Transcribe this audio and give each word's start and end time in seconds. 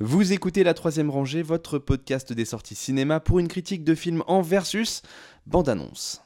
Vous 0.00 0.32
écoutez 0.32 0.64
La 0.64 0.74
Troisième 0.74 1.08
Rangée, 1.08 1.44
votre 1.44 1.78
podcast 1.78 2.32
des 2.32 2.44
sorties 2.44 2.74
cinéma 2.74 3.20
pour 3.20 3.38
une 3.38 3.46
critique 3.46 3.84
de 3.84 3.94
film 3.94 4.24
en 4.26 4.42
versus 4.42 5.02
bande-annonce. 5.46 6.20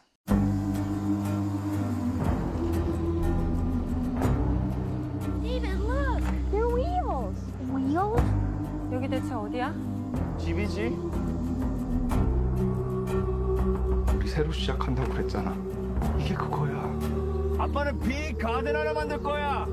David, 5.43 5.65
look! 5.87 6.23
They're 6.51 6.67
wheels! 6.67 7.37
Wheels? 7.71 8.23
여기 8.91 9.07
대체 9.07 9.35
어디야? 9.35 9.75
집이지. 10.39 10.87
우리 14.17 14.29
새로 14.29 14.51
시작한다고 14.51 15.13
그랬잖아. 15.13 15.55
이게 16.19 16.33
그거야. 16.33 16.73
아빠는 17.59 18.01
빅 18.01 18.39
가든 18.39 18.75
하나 18.75 18.95
만들 18.95 19.23
거야. 19.23 19.67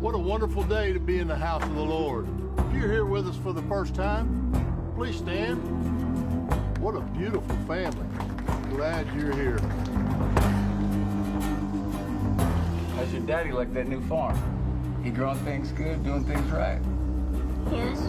What 0.00 0.14
a 0.14 0.18
wonderful 0.18 0.62
day 0.62 0.92
to 0.92 1.00
be 1.00 1.18
in 1.18 1.28
the 1.28 1.36
house 1.36 1.62
of 1.62 1.74
the 1.74 1.82
Lord. 1.82 2.26
If 2.58 2.74
you're 2.74 2.90
here 2.90 3.04
with 3.04 3.28
us 3.28 3.36
for 3.36 3.52
the 3.52 3.62
first 3.62 3.94
time, 3.94 4.52
please 4.96 5.16
stand. 5.16 5.58
What 6.78 6.96
a 6.96 7.00
beautiful 7.00 7.56
family. 7.66 8.06
Glad 8.70 9.06
you're 9.14 9.34
here. 9.34 9.58
How's 12.96 13.12
your 13.12 13.22
daddy 13.22 13.52
like 13.52 13.72
that 13.74 13.88
new 13.88 14.00
farm? 14.08 14.38
He 15.04 15.10
growing 15.10 15.38
things 15.38 15.72
good, 15.72 16.02
doing 16.04 16.24
things 16.24 16.50
right. 16.50 16.80
Yes. 17.70 18.00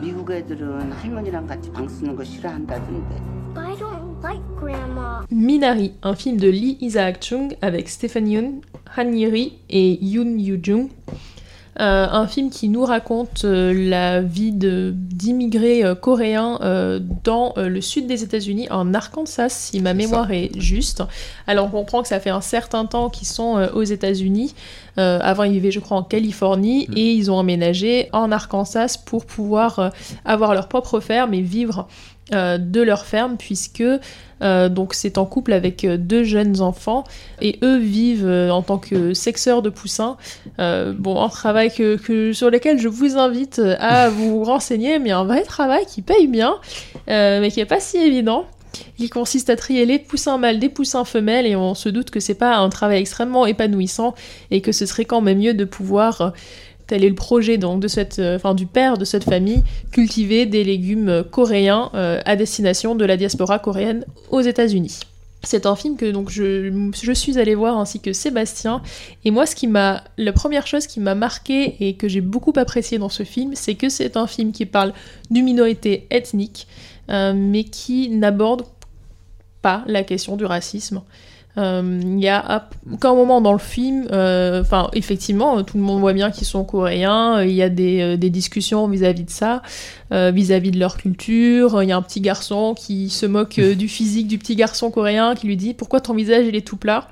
미국 0.00 0.30
애들은 0.30 0.92
할머니랑 0.92 1.46
같이 1.46 1.70
방 1.72 1.88
쓰는 1.88 2.16
거 2.16 2.24
싫어한다던데. 2.24 3.35
Like 4.23 4.41
Grandma. 4.59 5.25
Minari, 5.29 5.93
un 6.03 6.15
film 6.15 6.37
de 6.37 6.47
Lee 6.49 6.77
Isaac 6.81 7.23
Chung 7.23 7.55
avec 7.61 7.87
Stephen 7.89 8.27
Yeun, 8.27 8.61
Han 8.97 9.11
Yiri 9.11 9.53
et 9.69 10.03
Yoon 10.03 10.37
Yoo 10.37 10.57
Jung. 10.61 10.89
Euh, 11.79 12.07
un 12.09 12.25
film 12.25 12.49
qui 12.49 12.69
nous 12.69 12.83
raconte 12.83 13.45
euh, 13.45 13.71
la 13.71 14.19
vie 14.19 14.51
d'immigrés 14.51 15.83
euh, 15.85 15.93
coréens 15.93 16.57
euh, 16.63 16.99
dans 17.23 17.53
euh, 17.57 17.69
le 17.69 17.81
sud 17.81 18.07
des 18.07 18.23
États-Unis, 18.23 18.67
en 18.71 18.95
Arkansas, 18.95 19.49
si 19.49 19.79
ma 19.79 19.93
mémoire 19.93 20.31
est 20.31 20.59
juste. 20.59 21.03
Alors 21.45 21.67
on 21.67 21.69
comprend 21.69 22.01
que 22.01 22.07
ça 22.07 22.19
fait 22.19 22.31
un 22.31 22.41
certain 22.41 22.87
temps 22.87 23.11
qu'ils 23.11 23.27
sont 23.27 23.57
euh, 23.57 23.67
aux 23.73 23.83
États-Unis. 23.83 24.55
Euh, 24.97 25.19
avant, 25.21 25.43
ils 25.43 25.51
vivaient, 25.53 25.69
je 25.69 25.79
crois, 25.79 25.97
en 25.97 26.03
Californie 26.03 26.87
et 26.95 27.13
ils 27.13 27.29
ont 27.29 27.35
emménagé 27.35 28.09
en 28.11 28.31
Arkansas 28.31 28.97
pour 29.05 29.27
pouvoir 29.27 29.77
euh, 29.77 29.89
avoir 30.25 30.55
leur 30.55 30.69
propre 30.69 30.99
ferme 30.99 31.35
et 31.35 31.41
vivre 31.41 31.87
euh, 32.33 32.57
de 32.57 32.81
leur 32.81 33.05
ferme, 33.05 33.37
puisque 33.37 33.83
euh, 34.43 34.69
donc 34.69 34.93
c'est 34.93 35.17
en 35.17 35.25
couple 35.25 35.51
avec 35.53 35.83
euh, 35.83 35.97
deux 35.97 36.23
jeunes 36.23 36.61
enfants 36.61 37.03
et 37.41 37.57
eux 37.63 37.77
vivent 37.77 38.27
euh, 38.27 38.51
en 38.51 38.61
tant 38.61 38.77
que 38.77 39.13
sexeurs 39.13 39.61
de 39.61 39.69
poussins. 39.69 40.17
Bon, 40.57 41.21
un 41.21 41.29
travail 41.29 41.71
que, 41.73 41.95
que- 41.95 42.33
sur 42.33 42.49
lequel 42.49 42.79
je 42.79 42.87
vous 42.87 43.17
invite 43.17 43.61
à 43.79 44.09
vous 44.11 44.43
renseigner, 44.43 44.99
mais 44.99 45.11
un 45.11 45.23
vrai 45.23 45.43
travail 45.43 45.85
qui 45.87 46.01
paye 46.01 46.27
bien, 46.27 46.55
mais 47.07 47.49
qui 47.51 47.59
est 47.59 47.65
pas 47.65 47.79
si 47.79 47.97
évident. 47.97 48.45
Il 48.99 49.09
consiste 49.09 49.49
à 49.49 49.55
trier 49.55 49.85
les 49.85 49.97
poussins 49.97 50.37
mâles 50.37 50.59
des 50.59 50.69
poussins 50.69 51.05
femelles 51.05 51.47
et 51.47 51.55
on 51.55 51.73
se 51.73 51.89
doute 51.89 52.11
que 52.11 52.19
c'est 52.19 52.35
pas 52.35 52.57
un 52.57 52.69
travail 52.69 52.99
extrêmement 52.99 53.45
épanouissant 53.47 54.13
et 54.51 54.61
que 54.61 54.71
ce 54.71 54.85
serait 54.85 55.05
quand 55.05 55.21
même 55.21 55.39
mieux 55.39 55.53
de 55.55 55.65
pouvoir 55.65 56.33
tel 56.87 57.03
est 57.03 57.09
le 57.09 57.15
projet 57.15 57.57
donc 57.57 57.81
de 57.81 57.87
cette, 57.87 58.19
euh, 58.19 58.37
enfin 58.37 58.55
du 58.55 58.65
père 58.65 58.97
de 58.97 59.05
cette 59.05 59.25
famille, 59.25 59.63
cultiver 59.91 60.45
des 60.45 60.63
légumes 60.63 61.09
euh, 61.09 61.23
coréens 61.23 61.91
euh, 61.93 62.21
à 62.25 62.35
destination 62.35 62.95
de 62.95 63.05
la 63.05 63.17
diaspora 63.17 63.59
coréenne 63.59 64.05
aux 64.31 64.41
États-Unis. 64.41 65.01
C'est 65.43 65.65
un 65.65 65.75
film 65.75 65.97
que 65.97 66.09
donc 66.09 66.31
je, 66.31 67.13
suis 67.13 67.37
allée 67.37 67.53
voir 67.53 67.77
ainsi 67.77 67.99
que 67.99 68.11
Sébastien 68.11 68.81
et 69.23 69.29
moi 69.29 69.45
ce 69.45 69.55
qui 69.55 69.67
m'a 69.67 70.03
la 70.17 70.33
première 70.33 70.65
chose 70.65 70.87
qui 70.87 70.99
m'a 70.99 71.13
marqué 71.13 71.75
et 71.79 71.93
que 71.93 72.07
j'ai 72.07 72.21
beaucoup 72.21 72.53
apprécié 72.55 72.97
dans 72.97 73.07
ce 73.07 73.21
film 73.21 73.51
c'est 73.53 73.75
que 73.75 73.87
c'est 73.87 74.17
un 74.17 74.25
film 74.25 74.51
qui 74.51 74.65
parle 74.65 74.93
d'une 75.29 75.45
minorité 75.45 76.07
ethnique 76.09 76.67
mais 77.07 77.63
qui 77.63 78.09
n'aborde 78.09 78.63
pas 79.61 79.83
la 79.85 80.03
question 80.03 80.37
du 80.37 80.45
racisme. 80.45 81.01
Euh, 81.57 81.99
Il 82.03 82.19
y 82.19 82.27
a 82.27 82.37
à 82.37 82.69
aucun 82.93 83.15
moment 83.15 83.41
dans 83.41 83.53
le 83.53 83.57
film, 83.59 84.07
euh, 84.11 84.61
enfin 84.61 84.89
effectivement, 84.93 85.63
tout 85.63 85.77
le 85.77 85.83
monde 85.83 85.99
voit 85.99 86.13
bien 86.13 86.29
qu'ils 86.29 86.45
sont 86.45 86.63
coréens. 86.63 87.39
euh, 87.39 87.45
Il 87.45 87.55
y 87.55 87.63
a 87.63 87.69
des, 87.69 88.01
euh, 88.01 88.17
des 88.17 88.29
discussions 88.29 88.87
vis-à-vis 88.87 89.23
de 89.23 89.29
ça, 89.31 89.63
euh, 90.13 90.31
vis-à-vis 90.31 90.71
de 90.71 90.79
leur 90.79 90.97
culture. 90.97 91.81
Il 91.81 91.89
y 91.89 91.91
a 91.91 91.97
un 91.97 92.01
petit 92.03 92.21
garçon 92.21 92.75
qui 92.77 93.09
se 93.09 93.25
moque 93.25 93.59
du 93.59 93.87
physique 93.87 94.27
du 94.27 94.37
petit 94.37 94.55
garçon 94.55 94.91
coréen, 94.91 95.33
qui 95.33 95.47
lui 95.47 95.57
dit 95.57 95.73
pourquoi 95.73 95.99
ton 95.99 96.13
visage 96.13 96.45
il 96.47 96.55
est 96.55 96.65
tout 96.65 96.77
plat? 96.77 97.07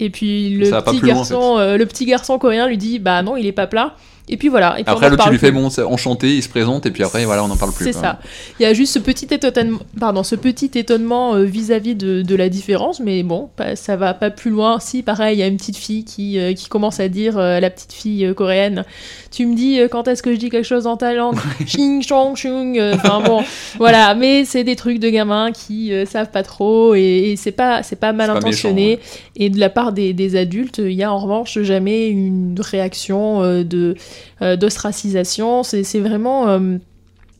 Et 0.00 0.10
puis 0.10 0.50
le 0.50 0.70
petit 0.70 0.98
plus 0.98 1.06
loin, 1.08 1.14
en 1.14 1.18
garçon, 1.20 1.58
euh, 1.58 1.76
le 1.76 1.86
petit 1.86 2.04
garçon 2.04 2.38
coréen 2.38 2.66
lui 2.66 2.76
dit 2.76 2.98
bah 2.98 3.22
non 3.22 3.36
il 3.36 3.46
est 3.46 3.52
pas 3.52 3.66
plat. 3.66 3.94
Et 4.28 4.36
puis 4.36 4.48
voilà. 4.48 4.78
Et 4.78 4.84
puis 4.84 4.92
Après, 4.92 5.10
l'autre, 5.10 5.24
tu 5.24 5.30
lui 5.30 5.38
fais 5.38 5.50
bon, 5.50 5.68
enchanté, 5.68 6.36
il 6.36 6.42
se 6.42 6.48
présente, 6.48 6.86
et 6.86 6.90
puis 6.90 7.02
après, 7.02 7.24
voilà, 7.24 7.44
on 7.44 7.48
n'en 7.48 7.56
parle 7.56 7.72
plus. 7.72 7.86
C'est 7.86 7.92
ça. 7.92 8.20
Il 8.58 8.62
y 8.62 8.66
a 8.66 8.72
juste 8.72 8.94
ce 8.94 8.98
petit 8.98 9.26
étonnement, 9.30 9.80
pardon, 10.00 10.22
ce 10.22 10.34
petit 10.34 10.70
étonnement 10.74 11.34
euh, 11.34 11.44
vis-à-vis 11.44 11.94
de, 11.94 12.22
de 12.22 12.34
la 12.34 12.48
différence, 12.48 13.00
mais 13.00 13.22
bon, 13.22 13.50
ça 13.74 13.96
va 13.96 14.14
pas 14.14 14.30
plus 14.30 14.50
loin. 14.50 14.80
Si, 14.80 15.02
pareil, 15.02 15.36
il 15.36 15.40
y 15.40 15.42
a 15.42 15.46
une 15.46 15.56
petite 15.58 15.76
fille 15.76 16.04
qui, 16.04 16.38
euh, 16.38 16.54
qui 16.54 16.68
commence 16.68 17.00
à 17.00 17.08
dire 17.08 17.38
euh, 17.38 17.58
à 17.58 17.60
la 17.60 17.70
petite 17.70 17.92
fille 17.92 18.32
coréenne, 18.34 18.84
tu 19.30 19.46
me 19.46 19.54
dis 19.54 19.80
quand 19.90 20.08
est-ce 20.08 20.22
que 20.22 20.32
je 20.32 20.38
dis 20.38 20.48
quelque 20.48 20.66
chose 20.66 20.84
dans 20.84 20.96
ta 20.96 21.12
langue, 21.12 21.36
ching 21.66 22.02
chong 22.02 22.36
chung. 22.36 22.80
Enfin 22.94 23.20
bon, 23.20 23.42
voilà. 23.78 24.14
Mais 24.14 24.44
c'est 24.44 24.64
des 24.64 24.76
trucs 24.76 24.98
de 24.98 25.08
gamins 25.08 25.52
qui 25.52 25.92
euh, 25.92 26.06
savent 26.06 26.30
pas 26.30 26.42
trop 26.42 26.94
et, 26.94 27.30
et 27.30 27.36
c'est 27.36 27.52
pas 27.52 27.82
c'est 27.82 27.96
pas 27.96 28.12
mal 28.12 28.30
pas 28.30 28.36
intentionné. 28.38 28.98
Et 29.36 29.50
de 29.50 29.58
la 29.58 29.70
part 29.70 29.92
des, 29.92 30.12
des 30.12 30.36
adultes, 30.36 30.78
il 30.78 30.92
y 30.92 31.02
a 31.02 31.12
en 31.12 31.18
revanche 31.18 31.58
jamais 31.60 32.08
une 32.08 32.54
réaction 32.60 33.42
euh, 33.42 33.64
de 33.64 33.96
d'ostracisation. 34.40 35.62
C'est 35.62 36.00
vraiment 36.00 36.48
euh, 36.48 36.78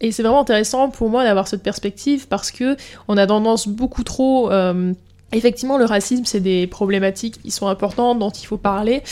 et 0.01 0.13
c'est 0.13 0.23
vraiment 0.23 0.41
intéressant 0.41 0.91
pour 0.91 1.09
moi 1.09 1.25
d'avoir 1.25 1.49
cette 1.49 1.63
perspective 1.63 2.29
parce 2.29 2.51
que 2.51 2.77
on 3.09 3.17
a 3.17 3.27
tendance 3.27 3.69
beaucoup 3.69 4.05
trop. 4.05 4.51
euh, 4.51 4.93
Effectivement, 5.33 5.79
le 5.79 5.85
racisme, 5.85 6.25
c'est 6.25 6.39
des 6.39 6.69
problématiques 6.69 7.43
qui 7.43 7.51
sont 7.51 7.67
importantes, 7.67 8.21
dont 8.21 8.31
il 8.31 8.47
faut 8.47 8.57
parler, 8.57 9.03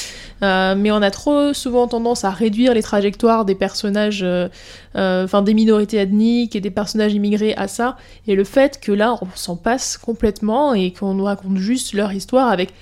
euh, 0.43 0.77
mais 0.77 0.93
on 0.93 1.03
a 1.03 1.11
trop 1.11 1.53
souvent 1.53 1.89
tendance 1.89 2.25
à 2.25 2.31
réduire 2.31 2.75
les 2.75 2.83
trajectoires 2.83 3.45
des 3.45 3.57
personnages, 3.57 4.23
euh, 4.23 4.49
euh, 4.95 5.25
enfin 5.25 5.43
des 5.43 5.53
minorités 5.53 5.97
ethniques 5.97 6.55
et 6.55 6.61
des 6.61 6.71
personnages 6.71 7.13
immigrés 7.13 7.55
à 7.55 7.67
ça, 7.67 7.97
et 8.29 8.37
le 8.37 8.45
fait 8.45 8.79
que 8.81 8.93
là, 8.93 9.19
on 9.21 9.27
s'en 9.35 9.57
passe 9.57 9.97
complètement 9.97 10.75
et 10.75 10.93
qu'on 10.93 11.15
nous 11.15 11.25
raconte 11.25 11.57
juste 11.57 11.93
leur 11.93 12.13
histoire 12.13 12.49
avec 12.49 12.73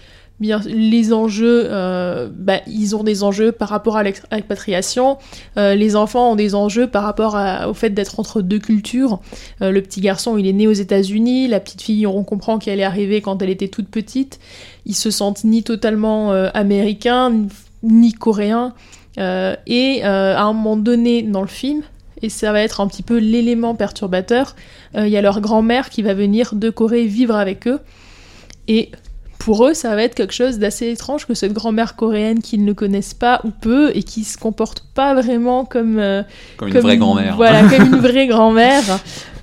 les 0.41 1.13
enjeux, 1.13 1.67
euh, 1.67 2.29
bah, 2.35 2.61
ils 2.67 2.97
ont 2.97 3.05
des 3.05 3.23
enjeux 3.23 3.53
par 3.53 3.69
rapport 3.69 3.99
à 3.99 4.03
l'ex- 4.03 4.23
à 4.31 4.37
l'expatriation, 4.37 5.19
euh, 5.59 5.75
les 5.75 5.97
enfants 5.97 6.33
ont 6.33 6.37
des 6.37 6.55
enjeux 6.55 6.87
par 6.87 7.03
rapport 7.03 7.39
au 7.69 7.75
fait 7.75 7.91
d'être 7.91 8.19
entre 8.19 8.41
deux 8.41 8.59
cultures. 8.59 9.21
Euh, 9.61 9.71
le 9.71 9.83
petit 9.83 10.01
garçon, 10.01 10.39
il 10.39 10.47
est 10.47 10.55
né 10.55 10.67
aux 10.67 10.73
États-Unis, 10.73 11.47
la 11.47 11.61
petite 11.61 11.83
fille, 11.83 12.07
on 12.07 12.25
comprend 12.25 12.59
qu'elle 12.59 12.81
est 12.81 12.85
arrivée 12.85 13.21
quand 13.21 13.43
elle 13.43 13.51
était 13.51 13.69
toute 13.69 13.89
petite. 13.89 14.41
Ils 14.87 14.97
se 14.97 15.11
sentent 15.11 15.45
ni 15.45 15.63
totalement 15.63 16.33
américains, 16.55 17.47
ni 17.83 18.13
coréens. 18.13 18.73
Et 19.19 20.03
à 20.03 20.43
un 20.43 20.53
moment 20.55 20.77
donné 20.77 21.23
dans 21.23 21.43
le 21.43 21.49
film, 21.49 21.83
et 22.23 22.31
ça 22.31 22.53
va 22.53 22.63
être 22.63 22.81
un 22.81 22.87
petit 22.87 23.03
peu 23.03 23.19
l'élément 23.19 23.75
perturbateur, 23.75 24.57
il 24.97 25.09
y 25.09 25.19
a 25.19 25.23
leur 25.23 25.41
grand-mère 25.43 25.91
qui 25.91 26.01
va 26.03 26.15
venir 26.15 26.55
de 26.55 26.71
Corée 26.71 27.05
vivre 27.05 27.37
avec 27.37 27.69
eux. 27.69 27.81
Et 28.69 28.91
pour 29.41 29.67
eux, 29.67 29.75
ça 29.75 29.97
va 29.97 30.03
être 30.05 30.15
quelque 30.15 30.33
chose 30.35 30.59
d'assez 30.59 30.89
étrange 30.91 31.27
que 31.27 31.35
cette 31.35 31.53
grand-mère 31.53 31.97
coréenne 31.97 32.41
qu'ils 32.41 32.65
ne 32.65 32.73
connaissent 32.73 33.15
pas 33.15 33.41
ou 33.45 33.51
peu 33.51 33.91
et 33.97 34.03
qui 34.05 34.23
se 34.23 34.39
comporte 34.39 34.85
pas 34.95 35.15
vraiment 35.15 35.65
comme 35.65 35.99
euh, 35.99 36.23
Comme 36.59 36.69
une 36.69 36.79
vraie 36.79 36.99
grand-mère. 36.99 37.35
Voilà, 37.37 37.63
comme 37.69 37.87
une 37.95 38.01
vraie 38.09 38.27
grand-mère. 38.29 38.85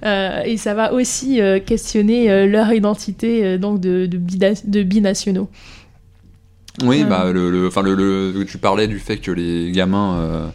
Euh, 0.05 0.41
et 0.45 0.57
ça 0.57 0.73
va 0.75 0.93
aussi 0.93 1.41
euh, 1.41 1.59
questionner 1.59 2.45
leur 2.47 2.71
identité 2.71 3.57
donc 3.57 3.79
de, 3.81 4.05
de, 4.05 4.17
bida- 4.17 4.61
de 4.65 4.83
binationaux. 4.83 5.49
Oui, 6.83 7.03
bah, 7.03 7.31
le, 7.33 7.49
le- 7.49 7.67
enfin, 7.67 7.81
le, 7.81 7.95
le- 7.95 8.45
tu 8.45 8.59
parlais 8.59 8.87
du 8.87 8.99
fait 8.99 9.17
que 9.17 9.31
les 9.31 9.71
gamins 9.71 10.19
euh, 10.19 10.47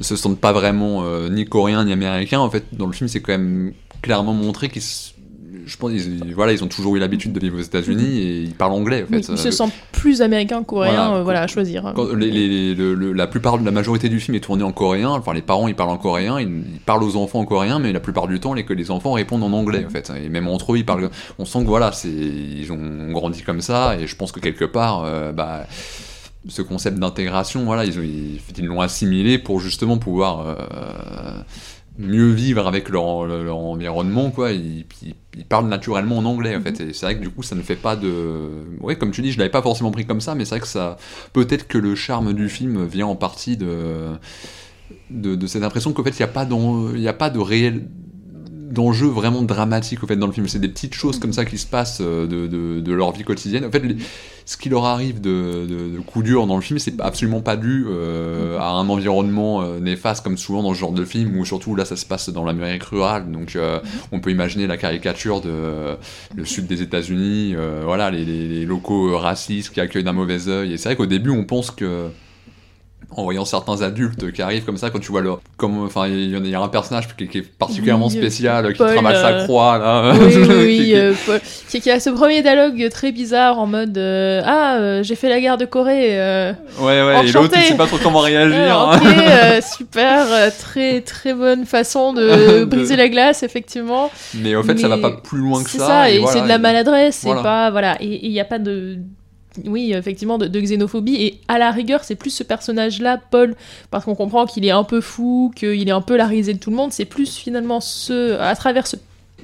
se 0.00 0.16
sentent 0.16 0.40
pas 0.40 0.52
vraiment 0.52 1.04
ni 1.28 1.44
coréens 1.44 1.84
ni 1.84 1.92
américains. 1.92 2.40
En 2.40 2.48
fait, 2.48 2.64
dans 2.72 2.86
le 2.86 2.92
film, 2.92 3.08
c'est 3.08 3.20
quand 3.20 3.32
même 3.32 3.72
clairement 4.00 4.32
montré 4.32 4.70
qu'ils, 4.70 4.82
je 5.66 5.76
pense, 5.76 5.92
ils, 5.92 6.34
voilà, 6.34 6.52
ils 6.52 6.62
ont 6.62 6.68
toujours 6.68 6.96
eu 6.96 6.98
l'habitude 6.98 7.32
de 7.32 7.40
vivre 7.40 7.58
aux 7.58 7.62
États-Unis 7.62 8.18
et 8.18 8.40
ils 8.42 8.54
parlent 8.54 8.72
anglais. 8.72 9.04
En 9.04 9.06
fait. 9.06 9.16
Oui, 9.16 9.26
ils 9.28 9.38
se 9.38 9.48
Euh, 9.48 9.50
sentent 9.50 9.72
plus 9.92 10.22
américains 10.22 10.60
que 10.62 10.66
coréens, 10.66 10.92
Voilà. 10.94 11.14
euh, 11.16 11.22
voilà, 11.22 11.42
à 11.42 11.46
choisir. 11.46 11.92
Quand 11.94 12.12
les- 12.14 12.30
les- 12.30 12.74
le- 12.74 12.94
le- 12.94 13.12
la 13.12 13.26
plupart, 13.26 13.58
la 13.58 13.70
majorité 13.70 14.08
du 14.08 14.20
film 14.20 14.34
est 14.36 14.40
tournée 14.40 14.62
en 14.64 14.72
coréen. 14.72 15.10
Enfin, 15.10 15.32
les 15.34 15.42
parents 15.42 15.68
ils 15.68 15.74
parlent 15.74 15.90
en 15.90 15.96
coréen, 15.98 16.40
ils, 16.40 16.48
ils 16.74 16.80
parlent 16.80 17.02
aux 17.02 17.16
enfants 17.16 17.40
en 17.40 17.44
coréen, 17.44 17.78
mais 17.78 17.92
la 17.92 18.00
plupart 18.00 18.26
du 18.28 18.40
temps, 18.40 18.54
les, 18.54 18.64
les 18.68 18.90
enfants 18.90 19.12
répondent 19.12 19.42
en 19.44 19.52
anglais 19.52 19.84
en 19.86 19.90
fait. 19.90 20.12
Et 20.22 20.28
même 20.28 20.48
entre 20.48 20.72
eux, 20.74 20.78
ils 20.78 20.86
parlent. 20.86 21.10
On 21.38 21.44
sent 21.44 21.60
que 21.60 21.68
voilà, 21.68 21.92
c'est 21.92 22.08
ils 22.10 22.70
ont 22.72 23.10
grandi 23.12 23.42
comme 23.42 23.60
ça, 23.60 23.96
et 23.98 24.06
je 24.06 24.16
pense 24.16 24.32
que 24.32 24.40
quelque 24.40 24.64
part, 24.64 25.02
euh, 25.04 25.32
bah, 25.32 25.66
ce 26.46 26.60
concept 26.60 26.98
d'intégration, 26.98 27.64
voilà, 27.64 27.86
ils 27.86 27.98
ont- 27.98 28.02
ils 28.02 28.38
ils 28.58 28.66
l'ont 28.66 28.82
assimilé 28.82 29.38
pour 29.38 29.60
justement 29.60 29.96
pouvoir 29.96 30.46
euh, 30.46 30.54
mieux 31.98 32.30
vivre 32.32 32.66
avec 32.66 32.88
leur, 32.88 33.24
leur 33.26 33.56
environnement, 33.58 34.30
quoi. 34.30 34.52
Ils, 34.52 34.84
ils- 35.02 35.14
ils 35.36 35.44
parlent 35.44 35.68
naturellement 35.68 36.18
en 36.18 36.24
anglais, 36.26 36.54
en 36.56 36.60
fait. 36.60 36.80
Et 36.80 36.92
c'est 36.92 37.06
vrai 37.06 37.16
que 37.16 37.20
du 37.20 37.30
coup, 37.30 37.42
ça 37.42 37.56
ne 37.56 37.62
fait 37.62 37.76
pas 37.76 37.96
de. 37.96 38.64
Ouais, 38.80 38.96
comme 38.96 39.10
tu 39.10 39.20
dis, 39.22 39.32
je 39.32 39.38
l'avais 39.38 39.50
pas 39.50 39.62
forcément 39.62 39.90
pris 39.90 40.06
comme 40.06 40.20
ça, 40.20 40.34
mais 40.34 40.44
c'est 40.44 40.50
vrai 40.56 40.60
que 40.60 40.66
ça. 40.68 40.96
Peut-être 41.32 41.66
que 41.68 41.78
le 41.78 41.94
charme 41.96 42.32
du 42.34 42.48
film 42.48 42.84
vient 42.86 43.06
en 43.08 43.16
partie 43.16 43.56
de 43.56 44.10
de, 45.10 45.34
de 45.34 45.46
cette 45.46 45.62
impression 45.62 45.92
qu'en 45.92 46.02
fait, 46.04 46.10
il 46.10 46.16
n'y 46.18 46.22
a, 46.24 46.28
pas 46.28 46.44
d'en- 46.44 46.92
il 46.94 47.00
y 47.00 47.08
a 47.08 47.12
pas 47.12 47.30
de 47.30 47.38
réel 47.38 47.88
d'enjeux 48.74 49.06
vraiment 49.08 49.42
dramatiques 49.42 50.02
au 50.02 50.06
fait 50.06 50.16
dans 50.16 50.26
le 50.26 50.32
film. 50.32 50.48
C'est 50.48 50.58
des 50.58 50.68
petites 50.68 50.94
choses 50.94 51.18
comme 51.18 51.32
ça 51.32 51.44
qui 51.46 51.56
se 51.56 51.66
passent 51.66 52.00
euh, 52.02 52.26
de, 52.26 52.46
de, 52.46 52.80
de 52.80 52.92
leur 52.92 53.12
vie 53.12 53.24
quotidienne. 53.24 53.64
En 53.64 53.70
fait 53.70 53.80
les- 53.80 53.96
ce 54.46 54.58
qui 54.58 54.68
leur 54.68 54.84
arrive 54.84 55.22
de, 55.22 55.64
de, 55.66 56.00
coup 56.00 56.22
dur 56.22 56.46
dans 56.46 56.56
le 56.56 56.60
film 56.60 56.78
c'est 56.78 57.00
absolument 57.00 57.40
pas 57.40 57.56
dû 57.56 57.86
euh, 57.88 58.58
à 58.58 58.68
un 58.72 58.86
environnement 58.90 59.62
euh, 59.62 59.80
néfaste 59.80 60.22
comme 60.22 60.36
souvent 60.36 60.62
dans 60.62 60.74
ce 60.74 60.78
genre 60.80 60.92
de 60.92 61.02
film 61.06 61.34
où 61.38 61.46
surtout 61.46 61.74
là 61.76 61.86
ça 61.86 61.96
se 61.96 62.04
passe 62.04 62.28
dans 62.28 62.44
l'Amérique 62.44 62.82
rurale. 62.82 63.30
Donc 63.32 63.56
euh, 63.56 63.80
on 64.12 64.20
peut 64.20 64.30
imaginer 64.30 64.66
la 64.66 64.76
caricature 64.76 65.40
de 65.40 65.96
le 66.36 66.44
sud 66.44 66.66
des 66.66 66.82
États-Unis 66.82 67.54
voilà 67.84 68.10
les, 68.10 68.24
les- 68.26 68.46
les 68.48 68.66
locaux 68.66 69.16
racistes 69.16 69.72
qui 69.72 69.80
accueillent 69.80 70.04
d'un 70.04 70.12
mauvais 70.12 70.48
œil. 70.48 70.74
Et 70.74 70.76
c'est 70.76 70.90
vrai 70.90 70.96
qu'au 70.96 71.06
début 71.06 71.30
on 71.30 71.44
pense 71.44 71.70
que 71.70 72.08
en 73.16 73.22
voyant 73.24 73.44
certains 73.44 73.80
adultes 73.82 74.32
qui 74.32 74.42
arrivent 74.42 74.64
comme 74.64 74.76
ça, 74.76 74.90
quand 74.90 74.98
tu 74.98 75.10
vois 75.12 75.20
leur. 75.20 75.40
Comme, 75.56 75.84
enfin, 75.84 76.06
il 76.08 76.34
y 76.46 76.50
y 76.50 76.54
a 76.54 76.60
un 76.60 76.68
personnage 76.68 77.08
qui, 77.16 77.28
qui 77.28 77.38
est 77.38 77.42
particulièrement 77.58 78.06
Oui, 78.08 78.12
spécial, 78.12 78.72
qui 78.72 78.78
Paul, 78.78 78.92
trimballe 78.92 79.16
sa 79.16 79.28
euh, 79.28 79.44
croix, 79.44 79.78
là. 79.78 80.12
Oui, 80.14 80.18
oui, 80.26 80.32
Qui- 80.32 80.48
oui. 80.50 80.84
qui- 80.84 80.94
euh, 80.96 81.12
Paul- 81.26 81.40
qui, 81.68 81.80
qui 81.80 81.90
a 81.90 82.00
ce 82.00 82.10
premier 82.10 82.42
dialogue 82.42 82.88
très 82.90 83.12
bizarre 83.12 83.58
en 83.58 83.66
mode 83.66 83.96
euh, 83.98 84.42
Ah, 84.44 84.76
euh, 84.76 85.02
j'ai 85.02 85.14
fait 85.14 85.28
la 85.28 85.40
guerre 85.40 85.56
de 85.58 85.64
Corée. 85.64 86.18
euh, 86.20 86.52
Ouais, 86.80 87.02
ouais, 87.04 87.26
et 87.28 87.32
l'autre, 87.32 87.54
il 87.56 87.62
sait 87.62 87.76
pas 87.76 87.86
trop 87.86 87.98
comment 88.02 88.20
réagir. 88.20 88.58
euh, 88.90 88.96
ok, 88.96 89.02
euh, 89.06 89.60
super, 89.76 90.26
euh, 90.30 90.50
très 90.58 91.00
très 91.00 91.34
bonne 91.34 91.64
façon 91.66 92.12
de 92.12 92.24
De- 92.60 92.64
briser 92.64 92.96
la 92.96 93.08
glace, 93.08 93.42
effectivement. 93.42 94.10
Mais 94.34 94.54
au 94.56 94.62
fait, 94.62 94.76
ça 94.78 94.88
va 94.88 94.96
Mais 94.96 95.02
pas 95.02 95.10
plus 95.12 95.38
loin 95.38 95.62
que 95.62 95.70
C'est 95.70 95.78
ça. 95.78 95.86
ça, 95.86 96.10
et, 96.10 96.18
voilà, 96.18 96.32
c'est 96.32 96.42
de 96.42 96.48
la 96.48 96.58
maladresse, 96.58 97.20
voilà. 97.24 97.42
pas. 97.42 97.70
Voilà, 97.70 97.96
et 98.00 98.26
il 98.26 98.30
n'y 98.32 98.40
a 98.40 98.44
pas 98.44 98.58
de. 98.58 98.98
Oui, 99.66 99.92
effectivement, 99.92 100.36
de, 100.38 100.46
de 100.48 100.60
xénophobie. 100.60 101.14
Et 101.16 101.40
à 101.48 101.58
la 101.58 101.70
rigueur, 101.70 102.02
c'est 102.04 102.16
plus 102.16 102.30
ce 102.30 102.42
personnage-là, 102.42 103.18
Paul, 103.30 103.54
parce 103.90 104.04
qu'on 104.04 104.14
comprend 104.16 104.46
qu'il 104.46 104.64
est 104.64 104.70
un 104.72 104.84
peu 104.84 105.00
fou, 105.00 105.52
qu'il 105.54 105.88
est 105.88 105.92
un 105.92 106.00
peu 106.00 106.16
la 106.16 106.26
risée 106.26 106.54
de 106.54 106.58
tout 106.58 106.70
le 106.70 106.76
monde. 106.76 106.92
C'est 106.92 107.04
plus 107.04 107.36
finalement 107.36 107.80
ce, 107.80 108.38
à 108.40 108.54
travers 108.56 108.86
ce, 108.86 108.96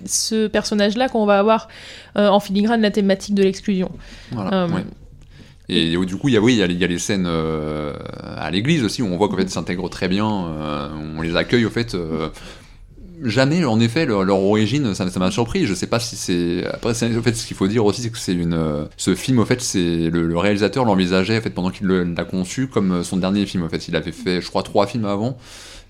ce 0.05 0.47
personnage-là 0.49 1.09
qu'on 1.09 1.27
va 1.27 1.39
avoir 1.39 1.69
euh, 2.17 2.29
en 2.29 2.41
filigrane 2.41 2.81
la 2.83 2.91
thématique 2.91 3.35
de 3.35 3.43
l'exclusion. 3.45 3.91
Voilà, 4.33 4.65
Euh, 4.65 4.69
ouais. 4.69 4.85
Et 5.73 5.97
du 6.05 6.17
coup, 6.17 6.27
il 6.29 6.35
y 6.35 6.37
a, 6.37 6.41
oui, 6.41 6.55
il 6.55 6.59
y 6.59 6.63
a, 6.65 6.67
il 6.67 6.77
y 6.81 6.83
a 6.83 6.89
les 6.89 6.99
scènes 6.99 7.27
euh, 7.29 7.95
à 8.37 8.51
l'église 8.51 8.83
aussi 8.83 9.03
où 9.03 9.07
on 9.07 9.17
voit 9.17 9.29
qu'en 9.29 9.37
fait, 9.37 9.45
ils 9.45 9.51
s'intègrent 9.51 9.89
très 9.89 10.09
bien. 10.09 10.27
euh, 10.29 10.89
on 11.17 11.23
les 11.23 11.37
accueille, 11.37 11.65
au 11.65 11.71
fait. 11.71 11.95
euh, 11.95 12.29
jamais, 13.23 13.65
en 13.65 13.81
effet, 13.81 14.07
leur, 14.07 14.39
origine, 14.43 14.95
ça 14.95 15.07
m'a 15.19 15.31
surpris. 15.31 15.67
Je 15.67 15.75
sais 15.75 15.87
pas 15.87 16.01
si 16.01 16.17
c'est. 16.17 16.65
Après, 16.67 16.91
en 16.91 17.23
fait, 17.23 17.35
ce 17.35 17.47
qu'il 17.47 17.57
faut 17.57 17.69
dire 17.69 17.85
aussi, 17.85 18.03
c'est 18.03 18.11
que 18.11 18.19
c'est 18.19 18.33
une. 18.35 18.55
euh, 18.55 18.85
Ce 18.97 19.15
film, 19.15 19.39
au 19.39 19.45
fait, 19.45 19.61
c'est 19.61 20.11
le, 20.11 20.27
le 20.27 20.39
réalisateur 20.39 20.85
l'envisageait, 20.85 21.39
en 21.39 21.41
fait, 21.41 21.51
pendant 21.51 21.71
qu'il 21.71 21.87
l'a 21.87 22.25
conçu, 22.25 22.67
comme 22.69 23.03
son 23.05 23.17
dernier 23.17 23.47
film. 23.47 23.63
En 23.65 23.69
fait, 23.69 23.89
il 23.89 23.97
avait 23.97 24.13
fait, 24.13 24.41
je 24.41 24.49
crois, 24.49 24.63
trois 24.63 24.87
films 24.87 25.05
avant. 25.05 25.37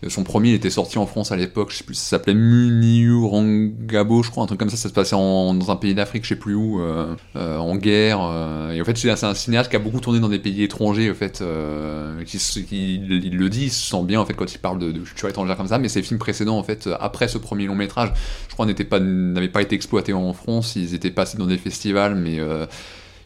Euh, 0.05 0.08
Son 0.08 0.25
premier, 0.25 0.55
était 0.55 0.70
sorti 0.70 0.99
en 0.99 1.06
France 1.06 1.31
à 1.32 1.37
l'époque, 1.37 1.70
je 1.73 1.76
sais 1.79 1.85
plus, 1.85 1.94
ça 1.94 2.11
s'appelait 2.11 2.35
Muniurangabo, 2.35 4.23
je 4.23 4.31
crois, 4.31 4.44
un 4.44 4.47
truc 4.47 4.58
comme 4.58 4.70
ça, 4.70 4.76
ça 4.76 4.88
se 4.88 4.94
passait 4.94 5.14
en- 5.14 5.55
dans 5.55 5.70
un 5.70 5.76
pays 5.76 5.94
d'Afrique, 5.94 6.25
je 6.25 6.31
sais 6.31 6.37
plus 6.37 6.55
où, 6.55 6.81
euh, 6.81 7.14
euh, 7.37 7.58
en 7.58 7.76
guerre. 7.76 8.20
euh, 8.23 8.70
et 8.73 8.81
en 8.81 8.85
fait, 8.85 8.97
c'est 8.97 9.25
un 9.25 9.35
cinéaste 9.35 9.70
qui 9.70 9.76
a 9.76 9.79
beaucoup 9.79 10.00
tourné 10.00 10.19
dans 10.20 10.29
des 10.29 10.38
pays 10.38 10.62
étrangers, 10.62 11.11
en 11.11 11.14
fait, 11.14 11.41
euh, 11.43 12.23
qui, 12.25 12.38
qui- 12.38 12.94
il, 12.97 13.37
le 13.37 13.49
dit, 13.50 13.64
il 13.64 13.70
se 13.70 13.91
sent 13.91 14.02
bien, 14.05 14.20
en 14.20 14.26
fait, 14.26 14.35
quand 14.35 14.52
il 14.52 14.58
parle 14.58 14.79
de, 14.79 14.93
culture 14.93 15.29
étrangère 15.29 15.56
comme 15.56 15.69
ça, 15.69 15.79
mais 15.79 15.88
ses 15.88 16.02
films 16.02 16.19
précédents, 16.19 16.58
en 16.58 16.62
fait, 16.62 16.88
après 17.00 17.29
ce 17.29 17.38
premier 17.38 17.67
long 17.67 17.75
métrage, 17.75 18.12
je 18.49 18.55
crois, 18.55 18.67
n'étaient 18.67 18.85
pas, 18.85 19.00
n'avaient 19.00 19.49
pas 19.49 19.62
été 19.62 19.75
exploités 19.75 20.12
en 20.12 20.32
France, 20.32 20.76
ils 20.76 20.94
étaient 20.94 21.11
passés 21.11 21.37
dans 21.38 21.47
des 21.47 21.58
festivals, 21.58 22.14
mais... 22.14 22.38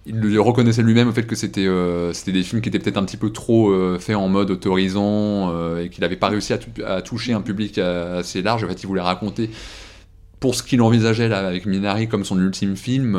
il 0.07 0.39
reconnaissait 0.39 0.83
lui-même 0.83 1.09
au 1.09 1.13
fait 1.13 1.27
que 1.27 1.35
c'était 1.35 1.67
euh, 1.67 2.13
c'était 2.13 2.33
des 2.33 2.43
films 2.43 2.61
qui 2.61 2.69
étaient 2.69 2.79
peut-être 2.79 2.99
un 2.99 3.05
petit 3.05 3.17
peu 3.17 3.31
trop 3.31 3.71
euh, 3.71 3.99
faits 3.99 4.17
en 4.17 4.29
mode 4.29 4.51
autorisant 4.51 5.51
euh, 5.53 5.83
et 5.83 5.89
qu'il 5.89 6.03
n'avait 6.03 6.17
pas 6.17 6.29
réussi 6.29 6.53
à, 6.53 6.59
tou- 6.59 6.83
à 6.87 7.01
toucher 7.03 7.33
un 7.33 7.41
public 7.41 7.79
assez 7.79 8.43
large. 8.43 8.65
En 8.65 8.69
fait, 8.69 8.83
il 8.83 8.87
voulait 8.87 9.01
raconter 9.01 9.51
pour 10.41 10.55
ce 10.55 10.63
qu'il 10.63 10.83
envisageait 10.83 11.29
là 11.29 11.39
avec 11.47 11.65
Minari 11.65 12.07
comme 12.07 12.23
son 12.23 12.39
ultime 12.39 12.77
film, 12.77 13.19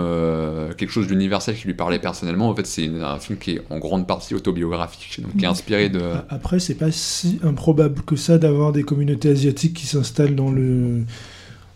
quelque 0.78 0.92
chose 0.92 1.08
d'universel 1.08 1.56
qui 1.56 1.66
lui 1.66 1.74
parlait 1.74 1.98
personnellement. 1.98 2.50
En 2.50 2.56
fait, 2.56 2.68
c'est 2.68 2.88
un 3.02 3.18
film 3.18 3.40
qui 3.40 3.52
est 3.54 3.62
en 3.72 3.80
grande 3.80 4.06
partie 4.06 4.36
autobiographique, 4.36 5.22
donc 5.24 5.36
qui 5.36 5.44
est 5.44 5.48
inspiré 5.48 5.90
de. 5.90 6.02
Après, 6.30 6.60
c'est 6.60 6.76
pas 6.76 6.92
si 6.92 7.40
improbable 7.44 8.04
que 8.04 8.16
ça 8.16 8.38
d'avoir 8.38 8.72
des 8.74 8.84
communautés 8.84 9.30
asiatiques 9.30 9.74
qui 9.74 9.88
s'installent 9.88 10.36
dans 10.36 10.52
le 10.52 11.02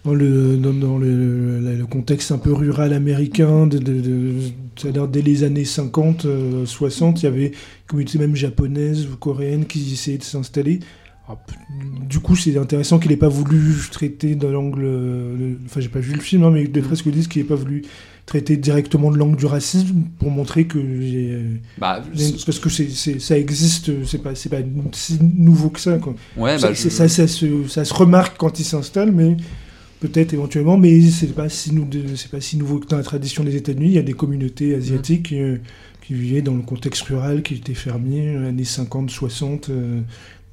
dans 0.09 0.15
le 0.15 0.57
dans, 0.57 0.73
dans 0.73 0.97
le, 0.97 1.59
le- 1.59 1.75
le 1.75 1.85
contexte 1.85 2.31
un 2.31 2.37
peu 2.37 2.53
rural 2.53 2.93
américain. 2.93 3.67
De, 3.67 3.77
de, 3.77 4.01
de- 4.01 4.33
c'est-à-dire 4.75 5.07
dès 5.07 5.21
les 5.21 5.43
années 5.43 5.65
50, 5.65 6.25
euh, 6.25 6.65
60, 6.65 7.21
il 7.21 7.25
y 7.25 7.27
avait 7.27 7.49
des 7.49 7.55
communautés 7.87 8.17
même 8.17 8.35
japonaises 8.35 9.05
ou 9.11 9.17
coréennes 9.17 9.65
qui 9.65 9.91
essayaient 9.93 10.17
de 10.17 10.23
s'installer. 10.23 10.79
P- 11.27 11.53
Du 12.09 12.19
coup, 12.19 12.35
c'est 12.35 12.57
intéressant 12.57 12.97
qu'il 12.97 13.11
n'ait 13.11 13.17
pas 13.17 13.27
voulu 13.29 13.75
traiter 13.91 14.33
de 14.35 14.47
l'angle. 14.47 14.81
le- 14.81 15.59
Enfin, 15.65 15.79
j'ai 15.79 15.89
pas 15.89 15.99
vu 15.99 16.13
le 16.13 16.21
film, 16.21 16.43
hein, 16.43 16.49
mais 16.51 16.63
des 16.65 16.81
presque 16.81 17.07
disent 17.09 17.27
qu'il 17.27 17.41
n'ait 17.43 17.47
pas 17.47 17.55
voulu 17.55 17.83
traiter 18.25 18.57
directement 18.57 19.11
de 19.11 19.17
l'angle 19.17 19.35
du 19.37 19.45
racisme 19.45 20.03
pour 20.19 20.31
montrer 20.31 20.65
que 20.65 20.77
euh, 20.79 21.55
Bah, 21.77 22.01
parce 22.45 22.59
que 22.59 22.69
ça 22.69 23.37
existe, 23.37 23.91
c'est 24.05 24.23
pas, 24.23 24.31
pas 24.31 24.57
si 24.93 25.17
nouveau 25.21 25.69
que 25.69 25.79
ça. 25.79 25.97
Quoi. 25.97 26.15
Ouais, 26.37 26.57
ça, 26.57 26.67
bah, 26.69 26.73
je- 26.73 26.89
ça, 26.89 27.07
ça 27.07 27.27
se, 27.27 27.67
ça 27.67 27.85
se 27.85 27.93
remarque 27.93 28.35
quand 28.37 28.59
il 28.59 28.63
s'installe, 28.65 29.11
mais 29.11 29.37
peut-être 29.99 30.33
éventuellement, 30.33 30.77
mais 30.77 31.01
c'est 31.09 31.33
pas 31.35 31.49
si 31.49 31.71
c'est 32.15 32.31
pas 32.31 32.41
si 32.41 32.57
nouveau 32.57 32.79
que 32.79 32.87
dans 32.87 32.97
la 32.97 33.03
tradition 33.03 33.43
des 33.43 33.55
États-Unis. 33.55 33.87
Il 33.87 33.93
y 33.93 33.97
a 33.97 34.01
des 34.03 34.13
communautés 34.13 34.75
asiatiques 34.75 35.33
euh, 35.33 35.57
qui 36.05 36.13
vivaient 36.13 36.41
dans 36.41 36.55
le 36.55 36.61
contexte 36.61 37.01
rural, 37.03 37.43
qui 37.43 37.55
étaient 37.55 37.73
fermiers, 37.73 38.29
euh, 38.35 38.49
années 38.49 38.63
50, 38.63 39.09
60. 39.09 39.69
euh, 39.69 40.01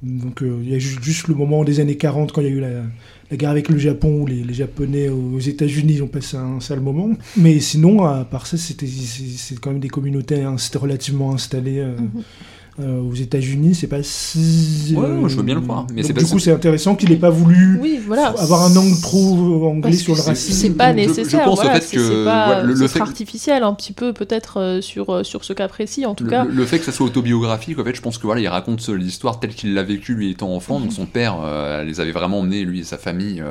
donc 0.03 0.43
euh, 0.43 0.59
il 0.63 0.69
y 0.69 0.75
a 0.75 0.79
ju- 0.79 0.99
juste 1.01 1.27
le 1.27 1.33
moment 1.33 1.63
des 1.63 1.79
années 1.79 1.97
40 1.97 2.31
quand 2.31 2.41
il 2.41 2.47
y 2.47 2.51
a 2.51 2.53
eu 2.53 2.59
la, 2.59 2.83
la 3.31 3.37
guerre 3.37 3.49
avec 3.49 3.67
le 3.69 3.79
Japon 3.79 4.21
où 4.21 4.27
les, 4.27 4.43
les 4.43 4.53
Japonais 4.53 5.09
aux 5.09 5.39
États-Unis 5.39 6.01
ont 6.03 6.07
passé 6.07 6.37
un 6.37 6.59
sale 6.59 6.81
moment. 6.81 7.09
Mais 7.35 7.59
sinon, 7.59 8.03
à 8.05 8.23
part 8.23 8.45
ça, 8.45 8.57
c'était 8.57 8.85
c'est, 8.85 9.59
quand 9.59 9.71
même 9.71 9.79
des 9.79 9.87
communautés 9.89 10.35
inst- 10.43 10.77
relativement 10.77 11.33
installées. 11.33 11.79
euh, 11.79 11.95
euh, 12.79 13.01
aux 13.01 13.13
États-Unis, 13.15 13.73
c'est 13.73 13.87
pas 13.87 14.03
si. 14.03 14.93
Ouais, 14.95 15.03
euh, 15.05 15.27
je 15.27 15.35
veux 15.35 15.41
bien 15.43 15.55
le 15.55 15.61
croire, 15.61 15.87
mais 15.93 16.01
donc 16.03 16.05
c'est 16.05 16.13
du 16.13 16.25
coup, 16.25 16.37
c'est 16.39 16.51
intéressant 16.51 16.95
qu'il 16.95 17.11
ait 17.11 17.15
pas 17.17 17.31
voulu 17.31 17.79
Oui, 17.81 17.99
voilà. 18.05 18.27
avoir 18.37 18.63
un 18.65 18.75
angle 18.75 18.99
trop 19.01 19.67
anglais 19.67 19.81
Parce 19.91 19.97
sur 19.97 20.15
le 20.15 20.21
racisme. 20.21 20.53
C'est 20.61 20.69
pas 20.71 20.93
Je- 20.93 21.01
je 21.01 21.07
nécessaire. 21.07 21.43
pense 21.45 21.59
au 21.59 21.61
voilà, 21.63 21.79
fait 21.81 21.87
c'est- 21.87 21.97
que, 21.97 22.25
pas, 22.25 22.61
le- 22.61 22.87
fait 22.87 22.99
que- 22.99 23.03
artificiel 23.03 23.63
un 23.63 23.73
petit 23.73 23.93
peu 23.93 24.13
peut-être 24.13 24.59
euh, 24.59 24.81
sur, 24.81 25.09
euh, 25.11 25.23
sur 25.23 25.43
ce 25.43 25.53
cas 25.53 25.67
précis 25.67 26.05
en 26.05 26.13
tout 26.13 26.25
le, 26.25 26.29
cas. 26.29 26.45
le- 26.45 26.51
le 26.51 26.65
fait 26.65 26.77
que 26.79 26.85
ça 26.85 26.91
soit 26.91 27.07
autobiographique, 27.07 27.79
en 27.79 27.83
fait, 27.83 27.95
je 27.95 28.01
pense 28.01 28.17
que 28.19 28.27
voilà, 28.27 28.41
il 28.41 28.47
raconte 28.47 28.87
l'histoire 28.89 29.39
telle 29.39 29.55
qu'il 29.55 29.73
l'a 29.73 29.83
vécue 29.83 30.13
lui 30.13 30.29
étant 30.31 30.53
enfant. 30.53 30.77
Mhm. 30.77 30.83
Donc 30.85 30.93
son 30.93 31.05
père 31.07 31.37
euh, 31.43 31.83
les 31.83 31.99
avait 31.99 32.11
vraiment 32.11 32.39
emmenés, 32.41 32.63
lui 32.63 32.81
et 32.81 32.83
sa 32.83 32.97
famille, 32.99 33.41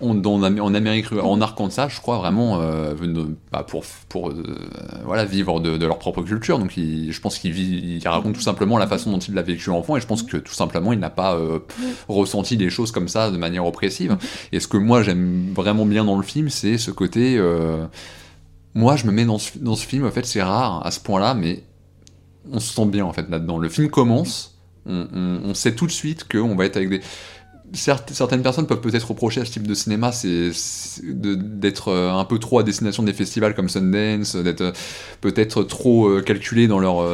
en, 0.00 0.14
dans- 0.14 0.42
en 0.42 0.74
Amérique, 0.74 1.12
en 1.12 1.40
Arkansas, 1.40 1.88
je 1.88 2.00
crois 2.00 2.18
vraiment, 2.18 2.60
euh, 2.60 2.94
bah, 3.50 3.66
pour 4.08 4.30
euh, 4.30 5.24
vivre 5.24 5.60
de, 5.60 5.84
leur 5.84 5.98
propre 5.98 6.22
culture. 6.22 6.58
Donc 6.58 6.72
je 6.76 7.20
pense 7.20 7.38
qu'il 7.38 8.00
raconte 8.06 8.34
tout 8.34 8.40
simplement 8.40 8.78
la 8.78 8.86
façon 8.86 9.10
dont 9.10 9.18
il 9.18 9.34
l'a 9.34 9.42
vécu 9.42 9.70
enfant, 9.70 9.96
et 9.96 10.00
je 10.00 10.06
pense 10.06 10.22
que 10.22 10.36
tout 10.36 10.54
simplement 10.54 10.92
il 10.92 10.98
n'a 10.98 11.10
pas 11.10 11.34
euh, 11.34 11.58
ressenti 12.08 12.56
des 12.56 12.70
choses 12.70 12.92
comme 12.92 13.08
ça 13.08 13.30
de 13.30 13.36
manière 13.36 13.66
oppressive. 13.66 14.16
Et 14.52 14.60
ce 14.60 14.68
que 14.68 14.76
moi 14.76 15.02
j'aime 15.02 15.52
vraiment 15.54 15.84
bien 15.86 16.04
dans 16.04 16.16
le 16.16 16.22
film, 16.22 16.48
c'est 16.48 16.78
ce 16.78 16.90
côté. 16.90 17.40
moi, 18.74 18.96
je 18.96 19.06
me 19.06 19.12
mets 19.12 19.24
dans 19.24 19.38
ce, 19.38 19.86
film, 19.86 20.06
en 20.06 20.10
fait, 20.10 20.24
c'est 20.26 20.42
rare 20.42 20.86
à 20.86 20.90
ce 20.90 21.00
point-là, 21.00 21.34
mais 21.34 21.64
on 22.52 22.60
se 22.60 22.72
sent 22.72 22.86
bien, 22.86 23.04
en 23.04 23.12
fait, 23.12 23.28
là-dedans. 23.28 23.58
Le 23.58 23.68
film 23.68 23.88
commence, 23.90 24.56
on, 24.86 25.06
on- 25.12 25.40
on 25.50 25.54
sait 25.54 25.74
tout 25.74 25.86
de 25.86 25.92
suite 25.92 26.28
qu'on 26.30 26.54
va 26.54 26.64
être 26.66 26.76
avec 26.76 26.88
des... 26.90 27.00
Certaines 27.74 28.42
personnes 28.42 28.66
peuvent 28.66 28.80
peut-être 28.80 29.08
reprocher 29.08 29.42
à 29.42 29.44
ce 29.44 29.50
type 29.50 29.66
de 29.66 29.74
cinéma 29.74 30.10
d'être 31.02 31.88
euh, 31.88 32.12
un 32.12 32.24
peu 32.24 32.38
trop 32.38 32.58
à 32.58 32.62
destination 32.62 33.02
des 33.02 33.12
festivals 33.12 33.54
comme 33.54 33.68
Sundance, 33.68 34.36
d'être 34.36 34.60
euh, 34.62 34.72
peut-être 35.20 35.62
trop 35.64 36.08
euh, 36.08 36.22
calculé 36.22 36.66
dans 36.66 36.78
leur, 36.78 37.04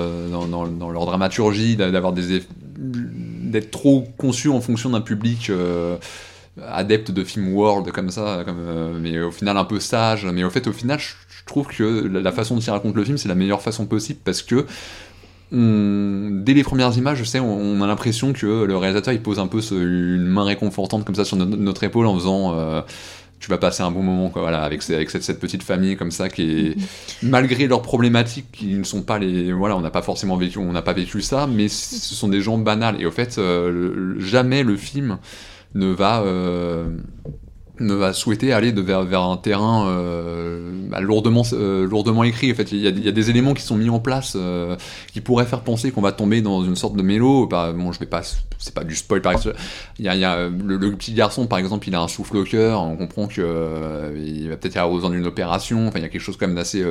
dramaturgie, 1.06 1.76
d'a- 1.76 1.90
d'avoir 1.90 2.12
des 2.12 2.42
d'être 2.76 3.70
trop 3.70 4.04
conçu 4.16 4.48
en 4.48 4.60
fonction 4.60 4.90
d'un 4.90 5.00
public 5.00 5.50
adepte 6.60 7.10
de 7.10 7.24
film 7.24 7.54
world 7.54 7.90
comme 7.92 8.10
ça, 8.10 8.44
mais 9.00 9.20
au 9.20 9.30
final 9.30 9.56
un 9.56 9.64
peu 9.64 9.80
sage. 9.80 10.26
Mais 10.26 10.44
au 10.44 10.50
fait, 10.50 10.66
au 10.66 10.72
final, 10.72 10.98
je, 10.98 11.14
trouve 11.46 11.68
que 11.68 12.06
la, 12.08 12.20
la 12.20 12.32
façon 12.32 12.54
dont 12.56 12.60
il 12.60 12.70
raconte 12.70 12.96
le 12.96 13.04
film, 13.04 13.16
c'est 13.16 13.28
la 13.28 13.34
meilleure 13.34 13.62
façon 13.62 13.86
possible 13.86 14.18
parce 14.24 14.42
que 14.42 14.66
on- 15.54 16.30
dès 16.42 16.54
les 16.54 16.64
premières 16.64 16.96
images, 16.98 17.18
je 17.18 17.24
sais, 17.24 17.40
on, 17.40 17.56
on 17.58 17.80
a 17.82 17.86
l'impression 17.86 18.32
que 18.32 18.64
le 18.64 18.76
réalisateur 18.76 19.14
il 19.14 19.20
pose 19.22 19.38
un 19.38 19.46
peu 19.46 19.60
ce- 19.60 19.74
une 19.74 20.26
main 20.26 20.44
réconfortante 20.44 21.04
comme 21.04 21.14
ça 21.14 21.24
sur 21.24 21.36
no- 21.36 21.44
notre 21.46 21.84
épaule 21.84 22.06
en 22.06 22.14
faisant. 22.16 22.54
euh, 22.58 22.82
tu 23.40 23.50
vas 23.50 23.58
passer 23.58 23.82
un 23.82 23.90
bon 23.90 24.02
moment 24.02 24.30
quoi, 24.30 24.40
voilà, 24.40 24.62
avec, 24.62 24.80
cette, 24.82 25.22
cette 25.22 25.38
petite 25.38 25.62
famille 25.62 25.96
comme 25.98 26.10
ça 26.10 26.30
qui 26.30 26.42
est 26.68 26.76
malgré 27.22 27.66
leurs 27.66 27.82
problématiques 27.82 28.46
qui 28.52 28.68
ne 28.74 28.84
sont 28.84 29.02
pas 29.02 29.18
les 29.18 29.52
voilà 29.52 29.76
on 29.76 29.82
n'a 29.82 29.90
pas 29.90 30.00
forcément 30.00 30.36
vécu 30.38 30.56
on 30.58 30.72
n'a 30.72 30.80
pas 30.80 30.94
vécu 30.94 31.20
ça 31.20 31.46
mais 31.46 31.68
ce 31.68 32.14
sont 32.14 32.28
des 32.28 32.40
gens 32.40 32.56
banals 32.56 32.96
et 33.02 33.04
au 33.04 33.10
fait 33.10 33.36
euh, 33.36 34.14
jamais 34.18 34.62
le 34.62 34.76
film 34.78 35.18
ne 35.74 35.88
va 35.88 36.22
euh, 36.22 36.86
ne 37.80 37.94
va 37.94 38.12
souhaiter 38.12 38.52
aller 38.52 38.72
de, 38.72 38.80
vers, 38.80 39.02
vers 39.02 39.22
un 39.22 39.36
terrain 39.36 39.88
euh, 39.88 40.70
bah, 40.88 41.00
lourdement, 41.00 41.42
euh, 41.52 41.86
lourdement 41.86 42.22
écrit. 42.22 42.52
En 42.52 42.54
fait, 42.54 42.70
il 42.70 42.78
y, 42.78 42.86
a, 42.86 42.90
il 42.90 43.04
y 43.04 43.08
a 43.08 43.12
des 43.12 43.30
éléments 43.30 43.54
qui 43.54 43.62
sont 43.62 43.76
mis 43.76 43.90
en 43.90 43.98
place 43.98 44.34
euh, 44.36 44.76
qui 45.12 45.20
pourraient 45.20 45.46
faire 45.46 45.62
penser 45.62 45.90
qu'on 45.90 46.00
va 46.00 46.12
tomber 46.12 46.40
dans 46.40 46.64
une 46.64 46.76
sorte 46.76 46.96
de 46.96 47.02
mélo. 47.02 47.46
Bah, 47.46 47.72
bon, 47.72 47.90
je 47.90 47.98
vais 47.98 48.06
pas, 48.06 48.22
c'est 48.58 48.74
pas 48.74 48.84
du 48.84 48.94
spoil 48.94 49.22
par 49.22 49.32
exemple. 49.32 49.56
Il 49.98 50.04
y 50.04 50.08
a, 50.08 50.14
il 50.14 50.20
y 50.20 50.24
a, 50.24 50.48
le, 50.48 50.76
le 50.76 50.92
petit 50.92 51.14
garçon, 51.14 51.46
par 51.46 51.58
exemple, 51.58 51.88
il 51.88 51.94
a 51.94 52.00
un 52.00 52.08
souffle 52.08 52.36
au 52.36 52.44
cœur. 52.44 52.82
On 52.82 52.96
comprend 52.96 53.26
que 53.26 54.14
il 54.16 54.48
va 54.48 54.56
peut-être 54.56 54.76
avoir 54.76 54.94
besoin 54.94 55.10
d'une 55.10 55.26
opération. 55.26 55.88
Enfin, 55.88 55.98
il 55.98 56.02
y 56.02 56.06
a 56.06 56.08
quelque 56.08 56.22
chose 56.22 56.36
quand 56.36 56.46
même 56.46 56.56
d'assez 56.56 56.84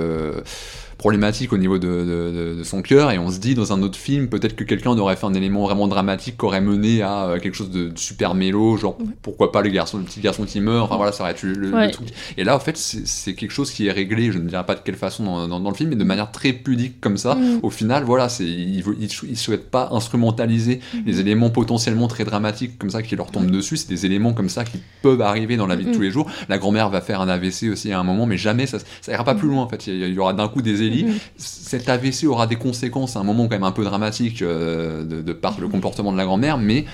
problématique 0.98 1.54
au 1.54 1.58
niveau 1.58 1.80
de, 1.80 2.56
de, 2.58 2.63
son 2.63 2.82
cœur 2.82 3.12
et 3.12 3.20
on 3.20 3.30
se 3.30 3.40
dit 3.40 3.56
dans 3.56 3.74
un 3.74 3.82
autre 3.82 3.98
film 3.98 4.30
peut-être 4.30 4.56
que 4.56 4.63
quelqu'un 4.63 4.98
aurait 4.98 5.16
fait 5.16 5.25
un 5.25 5.34
élément 5.34 5.63
vraiment 5.63 5.88
dramatique 5.88 6.38
qui 6.38 6.46
aurait 6.46 6.62
mené 6.62 7.02
à 7.02 7.36
quelque 7.42 7.56
chose 7.56 7.72
de 7.72 7.92
super 7.96 8.36
mélo 8.36 8.78
genre 8.78 8.98
pourquoi 9.22 9.52
pas 9.52 9.62
le 9.62 9.70
garçon 9.70 9.98
le 9.98 10.04
petit 10.04 10.22
garçon 10.22 10.46
qui 10.46 10.62
meurt 10.62 10.73
enfin 10.82 10.98
voilà 10.98 11.12
ça 11.12 11.24
aurait 11.24 11.34
été 11.34 11.48
le, 11.48 11.72
le 11.72 11.92
truc. 11.92 12.08
Et 12.38 12.44
là 12.44 12.56
en 12.56 12.60
fait 12.60 12.77
c'est 12.77 13.34
quelque 13.36 13.51
chose 13.51 13.72
qui 13.72 13.88
est 13.88 13.92
réglé. 13.92 14.32
Je 14.32 14.39
ne 14.39 14.48
dirais 14.48 14.65
pas 14.65 14.75
de 14.75 14.82
quelle 14.84 14.96
façon 14.96 15.24
dans, 15.24 15.48
dans- 15.48 15.60
dans 15.60 15.70
le 15.70 15.75
film 15.75 15.89
mais 15.92 15.96
de 15.96 16.03
manière 16.03 16.32
très 16.32 16.53
pudique 16.53 17.00
comme 17.01 17.18
ça. 17.18 17.36
Mm. 17.36 17.60
au 17.63 17.70
final 17.70 18.03
voilà 18.03 18.30
c'est 18.30 18.46
il, 18.46 18.82
veut- 18.84 18.98
il, 19.00 19.10
il 19.30 19.38
souhaite 19.38 19.70
pas 19.70 19.89
instrumentaliser 19.92 20.80
les 21.06 21.20
éléments 21.20 21.50
potentiellement 21.50 22.08
très 22.08 22.24
dramatiques 22.24 22.77
comme 22.77 22.89
ça 22.89 23.01
qui 23.03 23.15
leur 23.15 23.32
tombent 23.32 23.51
dessus. 23.51 23.77
C'est 23.77 23.89
des 23.89 24.06
éléments 24.06 24.34
comme 24.34 24.50
ça 24.50 24.63
qui 24.63 24.80
peuvent 25.01 25.22
arriver 25.22 25.58
dans 25.58 25.68
la 25.68 25.75
vie 25.75 25.86
de 25.86 25.89
Mm. 25.89 25.94
tous 25.94 26.01
les 26.01 26.12
jours. 26.12 26.30
La 26.50 26.58
grand-mère 26.58 26.89
va 26.89 27.01
faire 27.01 27.22
un 27.22 27.27
AVC 27.27 27.70
aussi 27.72 27.92
à 27.92 28.00
un 28.00 28.03
moment 28.03 28.25
mais 28.25 28.38
jamais 28.38 28.65
ça, 28.68 28.77
ça 29.01 29.12
ira 29.12 29.24
pas 29.24 29.36
plus 29.36 29.48
loin 29.48 29.63
en 29.63 29.68
fait. 29.70 29.88
Il 29.88 29.94
y, 29.96 30.03
il 30.03 30.13
y 30.13 30.20
aura 30.20 30.34
d'un 30.34 30.48
coup 30.48 30.62
des 30.62 30.82
élis 30.84 31.03
Mm. 31.06 31.12
cet 31.38 31.89
AVC 31.89 32.25
aura 32.27 32.48
des 32.48 32.56
conséquences 32.56 33.15
à 33.15 33.20
un 33.20 33.24
moment 33.24 33.44
quand 33.46 33.56
même 33.56 33.63
un 33.63 33.72
peu 33.72 33.84
dramatique 33.84 34.42
euh, 34.42 35.03
de, 35.03 35.22
de 35.22 35.34
par 35.34 35.60
le 35.60 35.68
comportement 35.68 36.12
de 36.12 36.18
la 36.18 36.25
grand-mère, 36.25 36.58
mais 36.58 36.86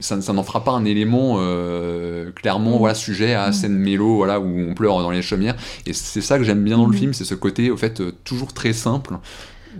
ça, 0.00 0.20
ça 0.20 0.32
n'en 0.32 0.42
fera 0.42 0.64
pas 0.64 0.72
un 0.72 0.84
élément 0.84 1.36
euh, 1.38 2.30
clairement 2.32 2.78
voilà 2.78 2.94
sujet 2.94 3.34
à 3.34 3.52
scène 3.52 3.76
mélo 3.76 4.16
voilà 4.16 4.40
où 4.40 4.58
on 4.58 4.74
pleure 4.74 4.98
dans 5.00 5.10
les 5.10 5.22
chaumières. 5.22 5.56
Et 5.86 5.92
c'est 5.92 6.20
ça 6.20 6.38
que 6.38 6.44
j'aime 6.44 6.62
bien 6.62 6.76
dans 6.76 6.86
le 6.86 6.96
film 6.96 7.12
c'est 7.12 7.24
ce 7.24 7.34
côté 7.34 7.70
au 7.70 7.76
fait 7.76 8.00
euh, 8.00 8.12
toujours 8.24 8.52
très 8.52 8.72
simple. 8.72 9.14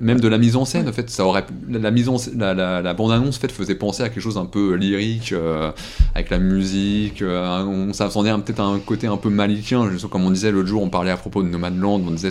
Même 0.01 0.21
de 0.21 0.29
la 0.29 0.39
mise 0.39 0.57
en 0.57 0.65
scène, 0.65 0.89
en 0.89 0.93
fait, 0.93 1.11
ça 1.11 1.25
aurait 1.27 1.45
la, 1.69 1.91
mise 1.91 2.09
en 2.09 2.17
la, 2.35 2.55
la, 2.55 2.81
la 2.81 2.95
bande-annonce 2.95 3.37
en 3.37 3.41
fait 3.41 3.53
faisait 3.53 3.75
penser 3.75 4.03
à 4.03 4.09
quelque 4.09 4.23
chose 4.23 4.39
un 4.39 4.47
peu 4.47 4.75
lyrique 4.75 5.33
euh, 5.33 5.71
avec 6.15 6.31
la 6.31 6.39
musique. 6.39 7.21
euh, 7.21 7.63
on 7.65 7.93
s'attendait 7.93 8.33
peut-être 8.33 8.61
à 8.61 8.65
un 8.65 8.79
côté 8.79 9.07
un 9.07 9.19
peu 9.19 9.29
malikien. 9.29 9.91
Je 9.91 9.99
sais, 9.99 10.09
comme 10.09 10.25
on 10.25 10.31
disait 10.31 10.51
l'autre 10.51 10.69
jour, 10.69 10.83
on 10.83 10.89
parlait 10.89 11.11
à 11.11 11.19
propos 11.19 11.43
de 11.43 11.49
Nomadland, 11.49 12.03
on 12.07 12.11
disait 12.11 12.31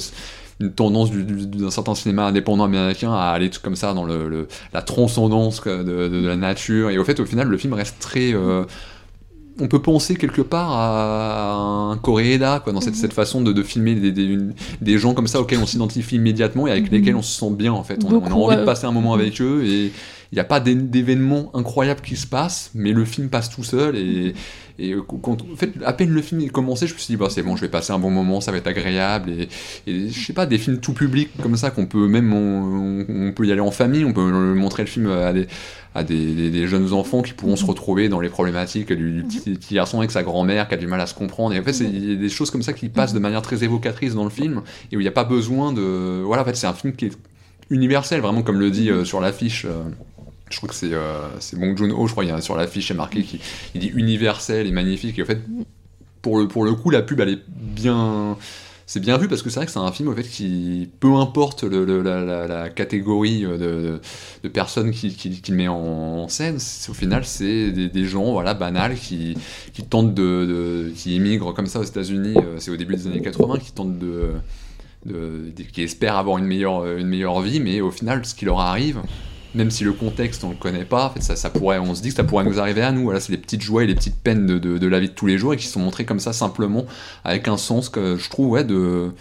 une 0.61 0.71
tendance 0.71 1.11
du- 1.11 1.23
du- 1.23 1.45
d'un 1.47 1.71
certain 1.71 1.95
cinéma 1.95 2.25
indépendant 2.27 2.63
américain 2.63 3.11
à 3.13 3.29
aller 3.31 3.49
tout 3.49 3.59
comme 3.63 3.75
ça 3.75 3.93
dans 3.93 4.05
le, 4.05 4.29
le- 4.29 4.47
la 4.73 4.81
transcendance 4.81 5.61
de, 5.63 5.83
de- 5.83 6.07
de 6.21 6.27
la 6.27 6.35
nature. 6.35 6.89
Et 6.89 6.97
au 6.97 7.03
fait, 7.03 7.19
au 7.19 7.25
final, 7.25 7.47
le 7.47 7.57
film 7.57 7.73
reste 7.73 7.97
très. 7.99 8.33
euh, 8.33 8.63
on 9.59 9.67
peut 9.67 9.81
penser 9.81 10.15
quelque 10.15 10.41
part 10.41 10.71
à 10.71 11.51
un 11.91 11.97
Koreeda, 11.97 12.61
quoi, 12.63 12.71
dans 12.73 12.81
cette, 12.81 12.95
cette 12.95 13.13
façon 13.13 13.41
de, 13.41 13.51
de 13.51 13.63
filmer 13.63 13.95
des, 13.95 14.11
des, 14.11 14.23
une- 14.23 14.53
des 14.81 14.97
gens 14.97 15.13
comme 15.13 15.27
ça 15.27 15.41
auxquels 15.41 15.59
on 15.61 15.65
s'identifie 15.65 16.15
immédiatement 16.15 16.67
et 16.67 16.71
avec 16.71 16.85
Mhm. 16.85 16.97
lesquels 16.97 17.15
on 17.15 17.21
se 17.21 17.37
sent 17.39 17.51
bien 17.51 17.73
en 17.73 17.83
fait. 17.83 17.99
On, 18.05 18.13
on 18.15 18.25
a 18.25 18.31
envie 18.33 18.55
de 18.55 18.63
passer 18.63 18.85
un 18.87 18.91
moment 18.91 19.13
avec 19.13 19.41
eux 19.41 19.63
et 19.65 19.91
il 20.31 20.35
n'y 20.35 20.39
a 20.39 20.45
pas 20.45 20.59
d'é- 20.61 20.75
d'événements 20.75 21.51
incroyables 21.53 22.01
qui 22.01 22.15
se 22.15 22.25
passent, 22.25 22.71
mais 22.73 22.93
le 22.93 23.03
film 23.03 23.29
passe 23.29 23.49
tout 23.49 23.63
seul 23.63 23.97
et, 23.97 24.33
euh, 24.79 25.01
en 25.23 25.55
fait, 25.57 25.71
à 25.85 25.93
peine 25.93 26.09
le 26.09 26.21
film 26.21 26.41
est 26.41 26.47
commencé, 26.47 26.87
je 26.87 26.93
me 26.93 26.99
suis 26.99 27.13
dit, 27.13 27.17
bah, 27.17 27.27
c'est 27.29 27.43
bon, 27.43 27.55
je 27.55 27.61
vais 27.61 27.69
passer 27.69 27.91
un 27.91 27.99
bon 27.99 28.09
moment, 28.09 28.41
ça 28.41 28.51
va 28.51 28.57
être 28.57 28.67
agréable. 28.67 29.29
Et, 29.29 29.49
et 29.87 30.09
je 30.09 30.25
sais 30.25 30.33
pas, 30.33 30.45
des 30.45 30.57
films 30.57 30.79
tout 30.79 30.93
public 30.93 31.29
comme 31.41 31.55
ça, 31.57 31.69
qu'on 31.69 31.85
peut 31.85 32.07
même, 32.07 32.33
on, 32.33 33.31
peut 33.33 33.45
y 33.45 33.51
aller 33.51 33.61
en 33.61 33.71
famille, 33.71 34.05
on 34.05 34.13
peut 34.13 34.21
montrer 34.55 34.83
le 34.83 34.87
film 34.87 35.09
à 35.93 36.03
des, 36.03 36.67
jeunes 36.67 36.93
enfants 36.93 37.21
qui 37.21 37.33
pourront 37.33 37.57
se 37.57 37.65
retrouver 37.65 38.09
dans 38.09 38.21
les 38.21 38.29
problématiques 38.29 38.93
du, 38.93 39.23
petit, 39.23 39.75
garçon 39.75 39.99
avec 39.99 40.11
sa 40.11 40.23
grand-mère 40.23 40.67
qui 40.67 40.75
a 40.75 40.77
du 40.77 40.87
mal 40.87 41.01
à 41.01 41.07
se 41.07 41.13
comprendre. 41.13 41.53
Et 41.53 41.59
en 41.59 41.63
fait, 41.63 41.77
il 41.79 42.09
y 42.09 42.13
a 42.13 42.15
des 42.15 42.29
choses 42.29 42.49
comme 42.49 42.63
ça 42.63 42.73
qui 42.73 42.89
passent 42.89 43.13
de 43.13 43.19
manière 43.19 43.41
très 43.41 43.63
évocatrice 43.63 44.15
dans 44.15 44.23
le 44.23 44.29
film 44.29 44.61
et 44.91 44.97
où 44.97 44.99
il 45.01 45.03
n'y 45.03 45.09
a 45.09 45.13
pas 45.13 45.25
besoin 45.25 45.73
de. 45.73 46.21
Voilà, 46.23 46.43
en 46.43 46.45
fait, 46.45 46.55
c'est 46.55 46.67
un 46.67 46.73
film 46.73 46.93
qui 46.93 47.05
est 47.05 47.17
universel, 47.69 48.21
vraiment 48.21 48.41
comme 48.41 48.59
le 48.59 48.71
dit 48.71 48.89
euh, 48.89 49.05
sur 49.05 49.19
l'affiche. 49.21 49.65
euh, 49.65 49.83
je 50.51 50.57
crois 50.57 50.69
que 50.69 50.75
c'est 50.75 50.93
euh, 50.93 51.27
c'est 51.39 51.57
Bong 51.59 51.77
Joon-ho, 51.77 52.07
je 52.07 52.11
crois, 52.11 52.23
il 52.23 52.29
y 52.29 52.31
a 52.31 52.41
sur 52.41 52.55
l'affiche, 52.55 52.89
c'est 52.89 52.93
marqué 52.93 53.23
qu'il 53.23 53.39
il 53.75 53.81
dit 53.81 53.91
universel 53.95 54.67
et 54.67 54.71
magnifique. 54.71 55.17
Et 55.19 55.23
en 55.23 55.25
fait, 55.25 55.41
pour 56.21 56.37
le, 56.37 56.47
pour 56.47 56.63
le 56.63 56.73
coup, 56.73 56.89
la 56.89 57.01
pub, 57.01 57.19
elle 57.19 57.29
est 57.29 57.43
bien. 57.47 58.37
C'est 58.87 58.99
bien 58.99 59.17
vu 59.17 59.29
parce 59.29 59.41
que 59.41 59.49
c'est 59.49 59.55
vrai 59.55 59.65
que 59.65 59.71
c'est 59.71 59.79
un 59.79 59.91
film 59.93 60.09
au 60.09 60.13
fait 60.13 60.23
qui, 60.23 60.89
peu 60.99 61.15
importe 61.15 61.63
la, 61.63 62.67
catégorie 62.69 63.45
euh, 63.45 63.57
de, 63.57 64.01
de, 64.43 64.49
personnes 64.49 64.91
qui, 64.91 65.15
qui, 65.15 65.51
met 65.53 65.69
en, 65.69 66.27
scène, 66.27 66.57
au 66.89 66.93
final 66.93 67.23
c'est 67.23 67.71
des, 67.71 67.87
des 67.87 68.03
gens 68.03 68.33
voilà 68.33 68.53
banals 68.53 68.95
qui, 68.95 69.37
qui 69.71 69.83
tentent 69.83 70.13
de, 70.13 70.91
qui 70.93 71.15
immigrent 71.15 71.53
comme 71.53 71.67
ça 71.67 71.79
aux 71.79 71.85
États-Unis, 71.85 72.35
euh, 72.35 72.57
c'est 72.57 72.69
au 72.69 72.75
début 72.75 72.97
des 72.97 73.07
années 73.07 73.21
80, 73.21 73.59
qui 73.59 73.71
tentent 73.71 73.97
de- 73.97 74.33
qui 75.71 75.83
espèrent 75.83 76.17
avoir 76.17 76.37
une 76.37 76.45
meilleure 76.45 76.85
une 76.85 77.07
meilleure 77.07 77.39
vie, 77.39 77.61
mais 77.61 77.79
au 77.79 77.91
final 77.91 78.25
ce 78.25 78.35
qui 78.35 78.43
leur 78.43 78.59
arrive, 78.59 78.99
même 79.53 79.69
si 79.71 79.83
le 79.83 79.93
contexte 79.93 80.43
on 80.43 80.49
le 80.49 80.55
connaît 80.55 80.85
pas, 80.85 81.07
en 81.07 81.09
fait, 81.09 81.21
ça, 81.35 81.49
pourrait, 81.49 81.79
on 81.79 81.93
se 81.95 82.01
dit 82.01 82.09
que 82.09 82.15
ça 82.15 82.23
pourrait 82.23 82.43
nous 82.45 82.59
arriver 82.59 82.81
à 82.81 82.91
nous. 82.91 83.03
Voilà, 83.03 83.19
c'est 83.19 83.31
les 83.31 83.37
petites 83.37 83.61
joies 83.61 83.83
et 83.83 83.87
les 83.87 83.95
petites 83.95 84.15
peines 84.21 84.45
de, 84.47 84.57
de, 84.59 84.87
la 84.87 84.99
vie 84.99 85.09
de 85.09 85.13
tous 85.13 85.25
les 85.27 85.37
jours 85.37 85.53
et 85.53 85.57
qui 85.57 85.67
sont 85.67 85.79
montrées 85.81 86.05
comme 86.05 86.19
ça 86.19 86.33
simplement 86.33 86.85
avec 87.23 87.47
un 87.47 87.57
sens 87.57 87.89
que 87.89 88.15
je 88.17 88.29
trouve 88.29 88.49
ouais 88.51 88.63
de 88.63 89.11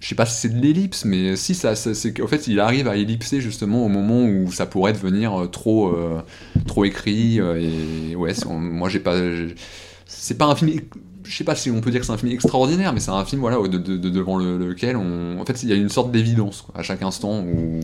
je 0.00 0.08
sais 0.08 0.14
pas 0.14 0.24
si 0.24 0.40
c'est 0.40 0.48
de 0.48 0.60
l'ellipse, 0.60 1.04
mais 1.04 1.36
si 1.36 1.54
ça, 1.54 1.74
c'est 1.76 2.14
qu'en 2.14 2.26
fait 2.26 2.46
il 2.46 2.58
arrive 2.58 2.88
à 2.88 2.96
ellipser 2.96 3.42
justement 3.42 3.84
au 3.84 3.88
moment 3.88 4.24
où 4.24 4.50
ça 4.50 4.64
pourrait 4.64 4.94
devenir 4.94 5.42
euh, 5.42 5.46
trop 5.46 5.88
euh, 5.94 6.22
trop 6.66 6.86
écrit 6.86 7.38
euh, 7.38 7.60
et 7.60 8.16
ouais 8.16 8.32
moi 8.48 8.88
j'ai 8.88 8.98
pas 9.00 9.14
c'est 10.06 10.38
pas 10.38 10.46
un 10.46 10.54
film 10.56 10.80
je 11.22 11.36
sais 11.36 11.44
pas 11.44 11.54
si 11.54 11.70
on 11.70 11.82
peut 11.82 11.90
dire 11.90 12.00
que 12.00 12.06
c'est 12.06 12.12
un 12.12 12.16
film 12.16 12.32
extraordinaire 12.32 12.94
mais 12.94 13.00
c'est 13.00 13.10
un 13.10 13.24
film 13.26 13.42
voilà 13.42 13.58
de, 13.68 13.76
de- 13.76 13.98
de- 13.98 14.08
devant 14.08 14.38
le- 14.38 14.56
lequel 14.56 14.96
en 14.96 15.44
fait 15.44 15.62
il 15.62 15.68
y 15.68 15.72
a 15.72 15.76
une 15.76 15.90
sorte 15.90 16.10
d'évidence 16.10 16.66
à 16.74 16.82
chaque 16.82 17.02
instant 17.02 17.40
où 17.40 17.80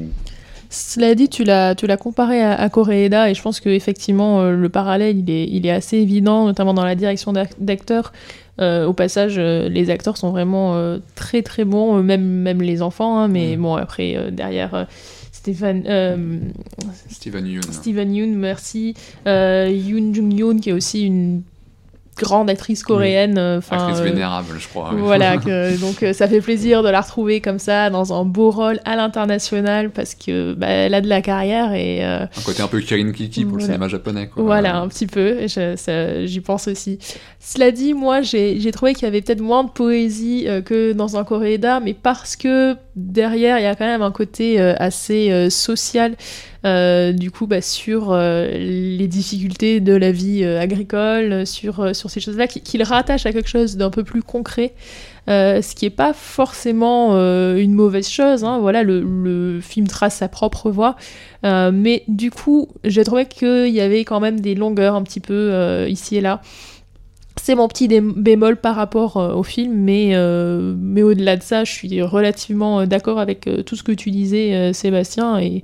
Cela 0.70 1.14
dit, 1.14 1.28
tu 1.28 1.44
l'as, 1.44 1.74
tu 1.74 1.86
l'as 1.86 1.96
comparé 1.96 2.42
à, 2.42 2.54
à 2.54 2.68
Koreeda 2.68 3.30
et 3.30 3.34
je 3.34 3.42
pense 3.42 3.60
que 3.60 3.68
effectivement 3.68 4.40
euh, 4.40 4.52
le 4.56 4.68
parallèle 4.68 5.16
il 5.18 5.30
est, 5.30 5.44
il 5.48 5.64
est 5.66 5.70
assez 5.70 5.96
évident, 5.98 6.44
notamment 6.46 6.74
dans 6.74 6.84
la 6.84 6.94
direction 6.94 7.32
d'ac- 7.32 7.54
d'acteurs. 7.58 8.12
Euh, 8.60 8.86
au 8.86 8.92
passage, 8.94 9.34
euh, 9.38 9.68
les 9.68 9.90
acteurs 9.90 10.16
sont 10.16 10.30
vraiment 10.30 10.76
euh, 10.76 10.98
très 11.14 11.42
très 11.42 11.64
bons, 11.64 11.98
euh, 11.98 12.02
même, 12.02 12.24
même 12.24 12.62
les 12.62 12.80
enfants, 12.80 13.18
hein, 13.18 13.28
mais 13.28 13.56
Mm. 13.56 13.60
bon 13.62 13.74
après 13.76 14.16
euh, 14.16 14.30
derrière 14.30 14.74
euh, 14.74 14.84
Stéphane, 15.30 15.84
euh, 15.86 16.38
Steven 17.10 17.46
Yeun 17.46 17.62
Steven 17.62 18.14
Yeun, 18.14 18.34
merci, 18.34 18.94
euh, 19.26 19.70
Yoon 19.70 20.12
Jung 20.14 20.32
Yoon 20.32 20.58
qui 20.58 20.70
est 20.70 20.72
aussi 20.72 21.02
une 21.02 21.42
grande 22.18 22.48
actrice 22.50 22.82
coréenne. 22.82 23.36
euh, 23.38 23.58
enfin, 23.58 23.76
actrice 23.76 23.98
euh, 24.00 24.04
vénérable 24.04 24.56
je 24.58 24.66
crois 24.68 24.90
voilà, 24.96 25.36
que- 25.44 25.78
donc 25.80 26.02
euh, 26.02 26.12
ça 26.12 26.26
fait 26.28 26.40
plaisir 26.40 26.82
de 26.82 26.88
la 26.88 27.00
retrouver 27.02 27.40
comme 27.40 27.58
ça 27.58 27.90
dans 27.90 28.12
un 28.18 28.24
beau 28.24 28.50
rôle 28.50 28.80
à 28.84 28.96
l'international 28.96 29.90
parce 29.90 30.14
que 30.14 30.54
bah, 30.54 30.66
elle 30.68 30.94
a 30.94 31.00
de 31.00 31.08
la 31.08 31.20
carrière 31.22 31.72
et 31.74 32.02
un 32.02 32.28
côté 32.44 32.62
un 32.62 32.68
peu 32.68 32.80
Kirin 32.80 33.12
Kiki 33.12 33.44
pour 33.44 33.58
le 33.58 33.62
cinéma 33.64 33.88
japonais 33.88 34.28
quoi. 34.28 34.42
voilà 34.42 34.76
un 34.78 34.88
petit 34.88 35.06
peu. 35.06 35.46
J'y 36.26 36.40
pense 36.40 36.68
aussi. 36.68 36.98
Cela 37.40 37.70
dit, 37.70 37.94
moi 37.94 38.22
j'ai 38.22 38.70
trouvé 38.72 38.94
qu'il 38.94 39.04
y 39.04 39.06
avait 39.06 39.20
peut-être 39.22 39.40
moins 39.40 39.64
de 39.64 39.70
poésie 39.70 40.46
que 40.64 40.92
dans 40.92 41.16
un 41.16 41.24
Coréda, 41.24 41.80
mais 41.80 41.94
parce 41.94 42.36
que 42.36 42.76
derrière 42.96 43.58
il 43.58 43.62
y 43.62 43.66
a 43.66 43.74
quand 43.74 43.84
même 43.86 44.02
un 44.02 44.10
côté 44.10 44.58
assez 44.60 45.48
social. 45.50 46.14
Euh, 46.66 47.12
du 47.12 47.30
coup, 47.30 47.46
bah, 47.46 47.60
sur 47.60 48.10
euh, 48.10 48.50
les 48.50 49.06
difficultés 49.06 49.80
de 49.80 49.92
la 49.92 50.10
vie 50.10 50.42
euh, 50.42 50.60
agricole, 50.60 51.46
sur, 51.46 51.94
ces 51.94 52.20
choses-là, 52.20 52.48
qui, 52.48 52.60
qui 52.60 52.76
le 52.76 52.84
rattache 52.84 53.24
à 53.24 53.32
quelque 53.32 53.48
chose 53.48 53.76
d'un 53.76 53.90
peu 53.90 54.02
plus 54.02 54.22
concret. 54.22 54.74
Ce 55.28 55.74
qui 55.74 55.86
n'est 55.86 55.90
pas 55.90 56.12
forcément 56.12 57.14
une 57.56 57.74
mauvaise 57.74 58.08
chose. 58.08 58.44
hein. 58.44 58.58
Voilà, 58.60 58.84
le, 58.84 59.58
film 59.60 59.88
trace 59.88 60.16
sa 60.16 60.28
propre 60.28 60.70
voie. 60.70 60.94
Mais 61.42 62.04
du 62.06 62.30
coup, 62.30 62.68
j'ai 62.84 63.02
trouvé 63.02 63.26
qu'il 63.26 63.68
y 63.68 63.80
avait 63.80 64.04
quand 64.04 64.20
même 64.20 64.38
des 64.40 64.54
longueurs 64.54 64.94
un 64.94 65.02
petit 65.02 65.20
peu 65.20 65.84
ici 65.88 66.16
et 66.16 66.20
là. 66.20 66.40
C'est 67.40 67.54
mon 67.54 67.68
petit 67.68 67.86
bémol 67.88 68.56
par 68.56 68.74
rapport 68.74 69.18
euh, 69.18 69.34
au 69.34 69.42
film, 69.42 69.72
mais, 69.74 70.10
euh, 70.14 70.74
mais 70.78 71.02
au-delà 71.02 71.36
de 71.36 71.42
ça, 71.42 71.64
je 71.64 71.70
suis 71.72 72.02
relativement 72.02 72.80
euh, 72.80 72.86
d'accord 72.86 73.20
avec 73.20 73.48
tout 73.66 73.76
ce 73.76 73.82
que 73.82 73.92
tu 73.92 74.10
disais, 74.10 74.72
Sébastien, 74.72 75.38
et, 75.38 75.62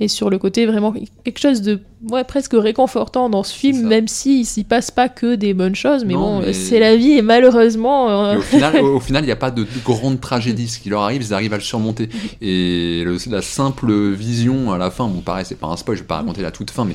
et 0.00 0.06
sur 0.08 0.28
le 0.30 0.38
côté 0.38 0.66
vraiment 0.66 0.94
quelque 1.24 1.40
chose 1.40 1.62
de 1.62 1.80
ouais, 2.10 2.22
presque 2.24 2.52
réconfortant 2.54 3.30
dans 3.30 3.42
ce 3.42 3.52
film, 3.54 3.88
même 3.88 4.06
s'il 4.06 4.40
ne 4.40 4.44
s'y 4.44 4.62
passe 4.64 4.90
pas 4.90 5.08
que 5.08 5.34
des 5.34 5.54
bonnes 5.54 5.74
choses, 5.74 6.04
mais 6.04 6.12
Non, 6.14 6.40
bon, 6.40 6.46
mais- 6.46 6.52
c'est 6.52 6.78
la 6.78 6.94
vie, 6.94 7.12
et 7.12 7.22
malheureusement... 7.22 8.10
euh, 8.10 8.34
Et 8.34 8.36
au 8.36 8.42
final, 8.42 8.76
au, 8.82 8.96
au 8.96 9.00
final, 9.00 9.24
il 9.24 9.26
n'y 9.26 9.32
a 9.32 9.36
pas 9.36 9.50
de, 9.50 9.62
de 9.62 9.68
grande 9.84 10.20
tragédie. 10.20 10.68
Ce 10.68 10.78
qui 10.78 10.88
leur 10.90 11.00
arrive, 11.02 11.22
ils 11.22 11.34
arrivent 11.34 11.54
à 11.54 11.58
le 11.58 11.62
surmonter. 11.62 12.08
Et 12.42 13.02
le- 13.04 13.16
la 13.30 13.42
simple 13.42 13.92
vision 14.12 14.72
à 14.72 14.78
la 14.78 14.90
fin, 14.90 15.08
bon, 15.08 15.20
pareil, 15.20 15.44
c'est 15.48 15.58
pas 15.58 15.66
un 15.68 15.76
spoil, 15.76 15.96
je 15.96 16.02
vais 16.02 16.06
pas 16.06 16.16
raconter 16.16 16.42
la 16.42 16.50
toute 16.52 16.70
fin, 16.70 16.84
mais 16.84 16.94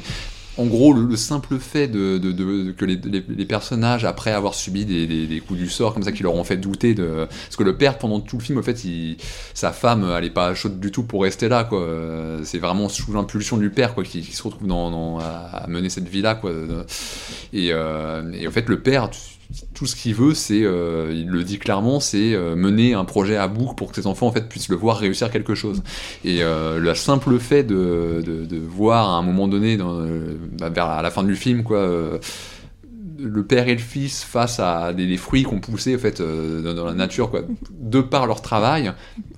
en 0.59 0.65
gros, 0.65 0.93
le, 0.93 1.05
le 1.05 1.15
simple 1.15 1.57
fait 1.59 1.87
de, 1.87 2.17
de- 2.17 2.31
de- 2.31 2.63
de- 2.65 2.71
que 2.71 2.85
les, 2.85 2.95
les- 2.97 3.23
les 3.27 3.45
personnages, 3.45 4.05
après 4.05 4.31
avoir 4.31 4.53
subi 4.53 4.85
des, 4.85 5.07
des- 5.07 5.25
des 5.27 5.39
coups 5.39 5.59
du 5.59 5.69
sort 5.69 5.93
comme 5.93 6.03
ça, 6.03 6.11
qui 6.11 6.23
leur 6.23 6.35
ont 6.35 6.43
fait 6.43 6.57
douter 6.57 6.93
de. 6.93 7.27
Parce 7.45 7.55
que 7.55 7.63
le 7.63 7.77
père, 7.77 7.97
pendant 7.97 8.19
tout 8.19 8.37
le 8.37 8.43
film, 8.43 8.57
au 8.59 8.63
fait, 8.63 8.83
il- 8.83 9.17
sa 9.53 9.71
femme, 9.71 10.05
elle 10.17 10.25
est 10.25 10.29
pas 10.29 10.53
chaude 10.55 10.79
du 10.79 10.91
tout 10.91 11.03
pour 11.03 11.23
rester 11.23 11.47
là, 11.49 11.63
quoi. 11.63 11.87
C'est 12.43 12.59
vraiment 12.59 12.89
sous 12.89 13.11
l'impulsion 13.13 13.57
du 13.57 13.69
père, 13.69 13.93
quoi, 13.95 14.03
qui, 14.03 14.21
qui 14.21 14.33
se 14.35 14.43
retrouve 14.43 14.67
dans, 14.67 14.91
dans- 14.91 15.19
à, 15.19 15.63
à 15.63 15.67
mener 15.67 15.89
cette 15.89 16.07
vie-là, 16.07 16.35
quoi. 16.35 16.51
Et, 17.53 17.69
euh, 17.71 18.31
et 18.33 18.48
en 18.48 18.51
fait, 18.51 18.67
le 18.69 18.79
père, 18.79 19.09
tout 19.74 19.86
ce 19.86 19.95
qu'il 19.95 20.13
veut, 20.13 20.33
c'est, 20.33 20.63
euh, 20.63 21.12
il 21.13 21.27
le 21.27 21.43
dit 21.43 21.57
clairement, 21.57 22.00
c'est 22.00 22.33
euh, 22.33 22.55
mener 22.55 22.93
un 22.93 23.05
projet 23.05 23.36
à 23.36 23.48
bout 23.48 23.74
pour 23.74 23.89
que 23.91 23.95
ses 23.95 24.07
enfants 24.07 24.27
en 24.27 24.31
fait 24.31 24.48
puissent 24.48 24.69
le 24.69 24.75
voir 24.75 24.98
réussir 24.98 25.31
quelque 25.31 25.55
chose. 25.55 25.81
Et 26.24 26.41
le 26.41 26.93
simple 26.95 27.39
fait 27.39 27.63
de, 27.63 28.48
voir 28.67 29.09
à 29.09 29.17
un 29.17 29.21
moment 29.21 29.48
donné, 29.48 29.77
bah, 29.77 30.69
vers 30.69 31.01
la 31.01 31.12
fin 31.12 31.24
du 31.24 31.36
film, 31.36 31.63
quoi. 31.63 32.19
Euh, 33.19 33.29
le 33.29 33.43
père 33.43 33.67
et 33.67 33.73
le 33.73 33.79
fils 33.79 34.23
face 34.23 34.59
à 34.59 34.93
des, 34.93 35.17
fruits 35.17 35.43
qu'on 35.43 35.59
poussait 35.59 35.95
en 35.95 35.99
fait 35.99 36.21
euh, 36.21 36.73
dans, 36.73 36.85
la 36.85 36.93
nature 36.93 37.29
quoi. 37.29 37.41
De 37.71 38.01
par 38.01 38.27
leur 38.27 38.41
travail 38.41 38.91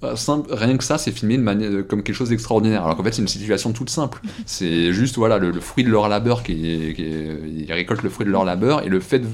euh, 0.04 0.16
rien 0.50 0.78
que 0.78 0.84
ça 0.84 0.98
c'est 0.98 1.12
filmé 1.12 1.38
de 1.38 1.44
manière 1.44 1.88
comme 1.88 2.04
quelque 2.04 2.16
chose 2.16 2.30
d'extraordinaire. 2.30 2.84
Alors 2.84 2.96
qu'en 2.96 3.04
fait 3.04 3.14
c'est 3.14 3.22
une 3.22 3.28
situation 3.28 3.74
toute 3.74 3.90
simple. 3.90 4.22
C'est 4.46 4.94
juste 4.94 5.18
voilà 5.18 5.38
le, 5.38 5.52
fruit 5.60 5.84
de 5.84 5.90
leur 5.90 6.10
labeur 6.10 6.44
qui, 6.44 6.94
qui 6.96 7.04
ils 7.04 7.72
récoltent 7.72 8.04
le 8.04 8.10
fruit 8.10 8.26
de 8.26 8.32
leur 8.32 8.46
labeur 8.46 8.86
et 8.86 8.90
le 8.90 9.00
fait 9.00 9.20
de, 9.20 9.28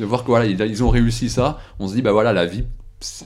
de, 0.00 0.04
voir 0.04 0.22
que 0.22 0.28
voilà 0.28 0.46
ils, 0.46 0.60
ils 0.60 0.84
ont 0.84 0.90
réussi 0.90 1.28
ça 1.28 1.58
on 1.78 1.88
se 1.88 1.94
dit 1.94 2.02
bah 2.02 2.12
voilà 2.12 2.32
la 2.32 2.46
vie 2.46 2.64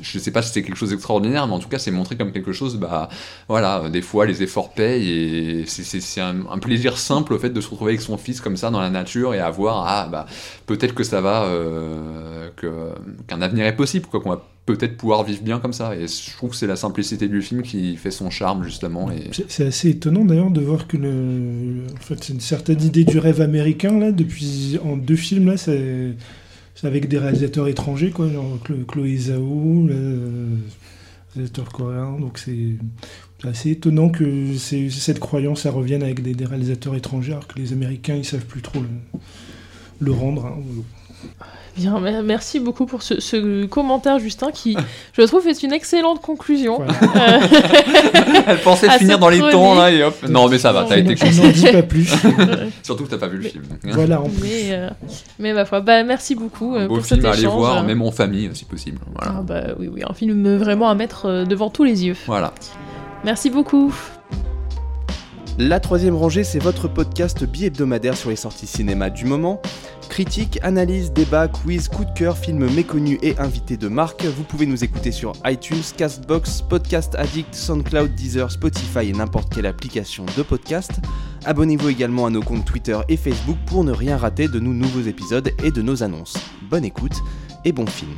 je 0.01 0.19
sais 0.19 0.31
pas 0.31 0.43
si 0.43 0.53
c'est 0.53 0.63
quelque 0.63 0.77
chose 0.77 0.91
d'extraordinaire, 0.91 1.47
mais 1.47 1.55
en 1.55 1.59
tout 1.59 1.69
cas, 1.69 1.79
c'est 1.79 1.91
montré 1.91 2.17
comme 2.17 2.33
quelque 2.33 2.53
chose, 2.53 2.77
bah 2.77 3.09
voilà, 3.49 3.89
des 3.91 4.03
fois 4.03 4.27
les 4.27 4.43
efforts 4.43 4.73
payent 4.73 5.09
et 5.11 5.65
c'est- 5.67 6.21
un, 6.21 6.59
plaisir 6.59 6.99
simple 6.99 7.33
au 7.35 7.39
fait 7.39 7.51
de 7.51 7.61
se 7.61 7.69
retrouver 7.69 7.93
avec 7.93 8.01
son 8.01 8.17
fils 8.19 8.41
comme 8.41 8.57
ça 8.57 8.71
dans 8.71 8.81
la 8.81 8.91
nature 8.91 9.35
et 9.35 9.39
à 9.41 9.51
voir, 9.51 9.85
ah 9.87 10.09
bah 10.11 10.27
peut-être 10.67 10.95
que 10.95 11.05
ça 11.05 11.21
va, 11.21 11.45
euh, 11.45 12.49
qu'un 13.27 13.41
avenir 13.43 13.67
est 13.67 13.77
possible, 13.77 14.07
quoi, 14.07 14.21
qu'on 14.21 14.31
va 14.31 14.45
peut-être 14.67 14.99
pouvoir 14.99 15.25
vivre 15.25 15.43
bien 15.43 15.61
comme 15.61 15.73
ça. 15.73 15.95
Et 15.97 16.07
je 16.07 16.37
trouve 16.37 16.51
que 16.51 16.57
c'est 16.57 16.67
la 16.67 16.77
simplicité 16.77 17.27
du 17.29 17.41
film 17.41 17.63
qui 17.63 17.97
fait 17.97 18.11
son 18.11 18.29
charme 18.29 18.65
justement. 18.65 19.09
C'est- 19.49 19.67
assez 19.67 19.89
étonnant 19.91 20.25
d'ailleurs 20.27 20.51
de 20.51 20.61
voir 20.61 20.87
que 20.87 20.97
le, 20.99 21.85
en 21.97 22.01
fait, 22.01 22.29
une 22.29 22.41
certaine 22.41 22.83
idée 22.83 23.05
du 23.05 23.19
rêve 23.19 23.41
américain 23.41 23.99
là 23.99 24.13
depuis 24.13 24.79
en 24.85 24.97
deux 24.97 25.17
films 25.17 25.47
là, 25.47 25.57
avec 26.85 27.09
des 27.09 27.19
réalisateurs 27.19 27.69
étrangers 27.69 28.11
quoi, 28.11 28.29
genre 28.31 28.59
Chlo- 28.65 28.85
Chloé 28.87 29.17
Zhao, 29.17 29.89
réalisateur 31.35 31.69
coréen, 31.71 32.19
donc 32.19 32.39
c'est 32.39 32.77
assez 33.45 33.71
étonnant 33.71 34.09
que 34.09 34.57
cette 34.57 35.19
croyance 35.21 35.67
revienne 35.67 36.03
avec 36.03 36.23
des, 36.23 36.45
réalisateurs 36.45 36.95
étrangers 36.95 37.33
alors 37.33 37.47
que 37.47 37.59
les 37.59 37.73
Américains 37.73 38.17
ils 38.17 38.25
savent 38.25 38.47
plus 38.47 38.63
trop 38.63 38.81
le, 38.81 38.89
le 40.01 40.13
rendre. 40.13 40.47
hein. 40.47 40.59
Bien, 41.77 42.01
mer- 42.01 42.25
merci 42.25 42.59
beaucoup 42.59 42.87
pour 42.87 43.03
ce, 43.03 43.21
ce 43.21 43.65
commentaire, 43.67 44.19
Justin, 44.19 44.51
qui, 44.51 44.77
je 45.13 45.23
trouve, 45.23 45.47
est 45.47 45.63
une 45.63 45.73
excellente 45.73 46.21
conclusion. 46.21 46.83
Euh, 46.83 46.87
Elle 48.49 48.59
pensait 48.63 48.91
finir 48.99 49.19
dans 49.21 49.29
les 49.29 49.39
temps 49.39 49.75
là 49.77 49.91
et 49.93 50.03
hop. 50.03 50.17
Non 50.29 50.49
mais 50.49 50.59
ça 50.59 50.73
va, 50.73 50.85
t'as 50.89 50.99
été 50.99 51.15
concis. 51.15 51.41
n'en 51.41 51.49
dis 51.51 51.71
pas 51.71 51.83
plus. 51.83 52.13
Surtout 52.83 53.05
que 53.05 53.11
t'as 53.11 53.19
pas 53.19 53.29
vu 53.29 53.37
le 53.39 53.45
film. 53.45 53.63
voilà, 53.85 54.21
en 54.21 54.29
plus. 54.29 54.43
mais, 54.43 54.69
euh, 54.73 54.91
mais 55.39 55.53
ma 55.53 55.65
foi, 55.65 55.81
bah, 55.81 56.03
merci 56.03 56.35
beaucoup 56.35 56.75
euh, 56.75 56.81
Un 56.81 56.87
beau 56.89 56.97
pour 56.97 57.07
film 57.07 57.21
cet 57.21 57.27
à 57.31 57.33
aller 57.35 57.47
voir, 57.47 57.85
même 57.85 58.03
en 58.03 58.11
famille 58.11 58.51
si 58.55 58.65
possible. 58.65 58.99
Voilà. 59.15 59.35
Ah 59.39 59.43
bah 59.43 59.61
oui, 59.79 59.89
oui, 59.93 60.03
un 60.09 60.15
film 60.15 60.57
vraiment 60.57 60.89
à 60.91 60.97
mettre 60.97 61.27
euh, 61.27 61.45
devant 61.45 61.71
tous 61.71 61.85
les 61.85 62.05
yeux. 62.05 62.17
Voilà. 62.27 62.53
Merci 63.25 63.51
beaucoup. 63.51 63.95
La 65.61 65.81
troisième 65.81 66.15
rangée, 66.15 66.45
c'est 66.45 66.61
votre 66.61 66.87
podcast 66.87 67.45
bi-hebdomadaire 67.45 68.17
sur 68.17 68.31
les 68.31 68.37
sorties 68.37 68.67
cinéma 68.69 69.11
du 69.11 69.25
moment. 69.25 69.61
Critique, 70.09 70.59
analyse, 70.63 71.13
débat, 71.13 71.49
quiz, 71.49 71.89
coup 71.89 72.05
de 72.05 72.13
cœur, 72.13 72.37
films 72.37 72.69
méconnus 72.75 73.19
et 73.23 73.39
invités 73.39 73.77
de 73.77 73.89
marque. 73.89 74.25
Vous 74.25 74.43
pouvez 74.43 74.67
nous 74.67 74.83
écouter 74.83 75.13
sur 75.13 75.33
iTunes, 75.45 75.83
Castbox, 75.97 76.63
Podcast 76.63 77.15
Addict, 77.17 77.55
SoundCloud, 77.55 78.15
Deezer, 78.15 78.51
Spotify 78.51 79.11
et 79.11 79.13
n'importe 79.13 79.55
quelle 79.55 79.67
application 79.67 80.25
de 80.37 80.43
podcast. 80.43 80.93
Abonnez-vous 81.45 81.89
également 81.89 82.27
à 82.27 82.31
nos 82.31 82.43
comptes 82.43 82.65
Twitter 82.65 82.99
et 83.09 83.17
Facebook 83.17 83.59
pour 83.67 83.85
ne 83.85 83.93
rien 83.93 84.17
rater 84.17 84.49
de 84.49 84.59
nos 84.59 84.73
nouveaux 84.73 85.03
épisodes 85.03 85.51
et 85.63 85.71
de 85.71 85.83
nos 85.83 86.03
annonces. 86.03 86.37
Bonne 86.69 86.85
écoute 86.85 87.17
et 87.65 87.73
bon 87.73 87.87
film. 87.87 88.17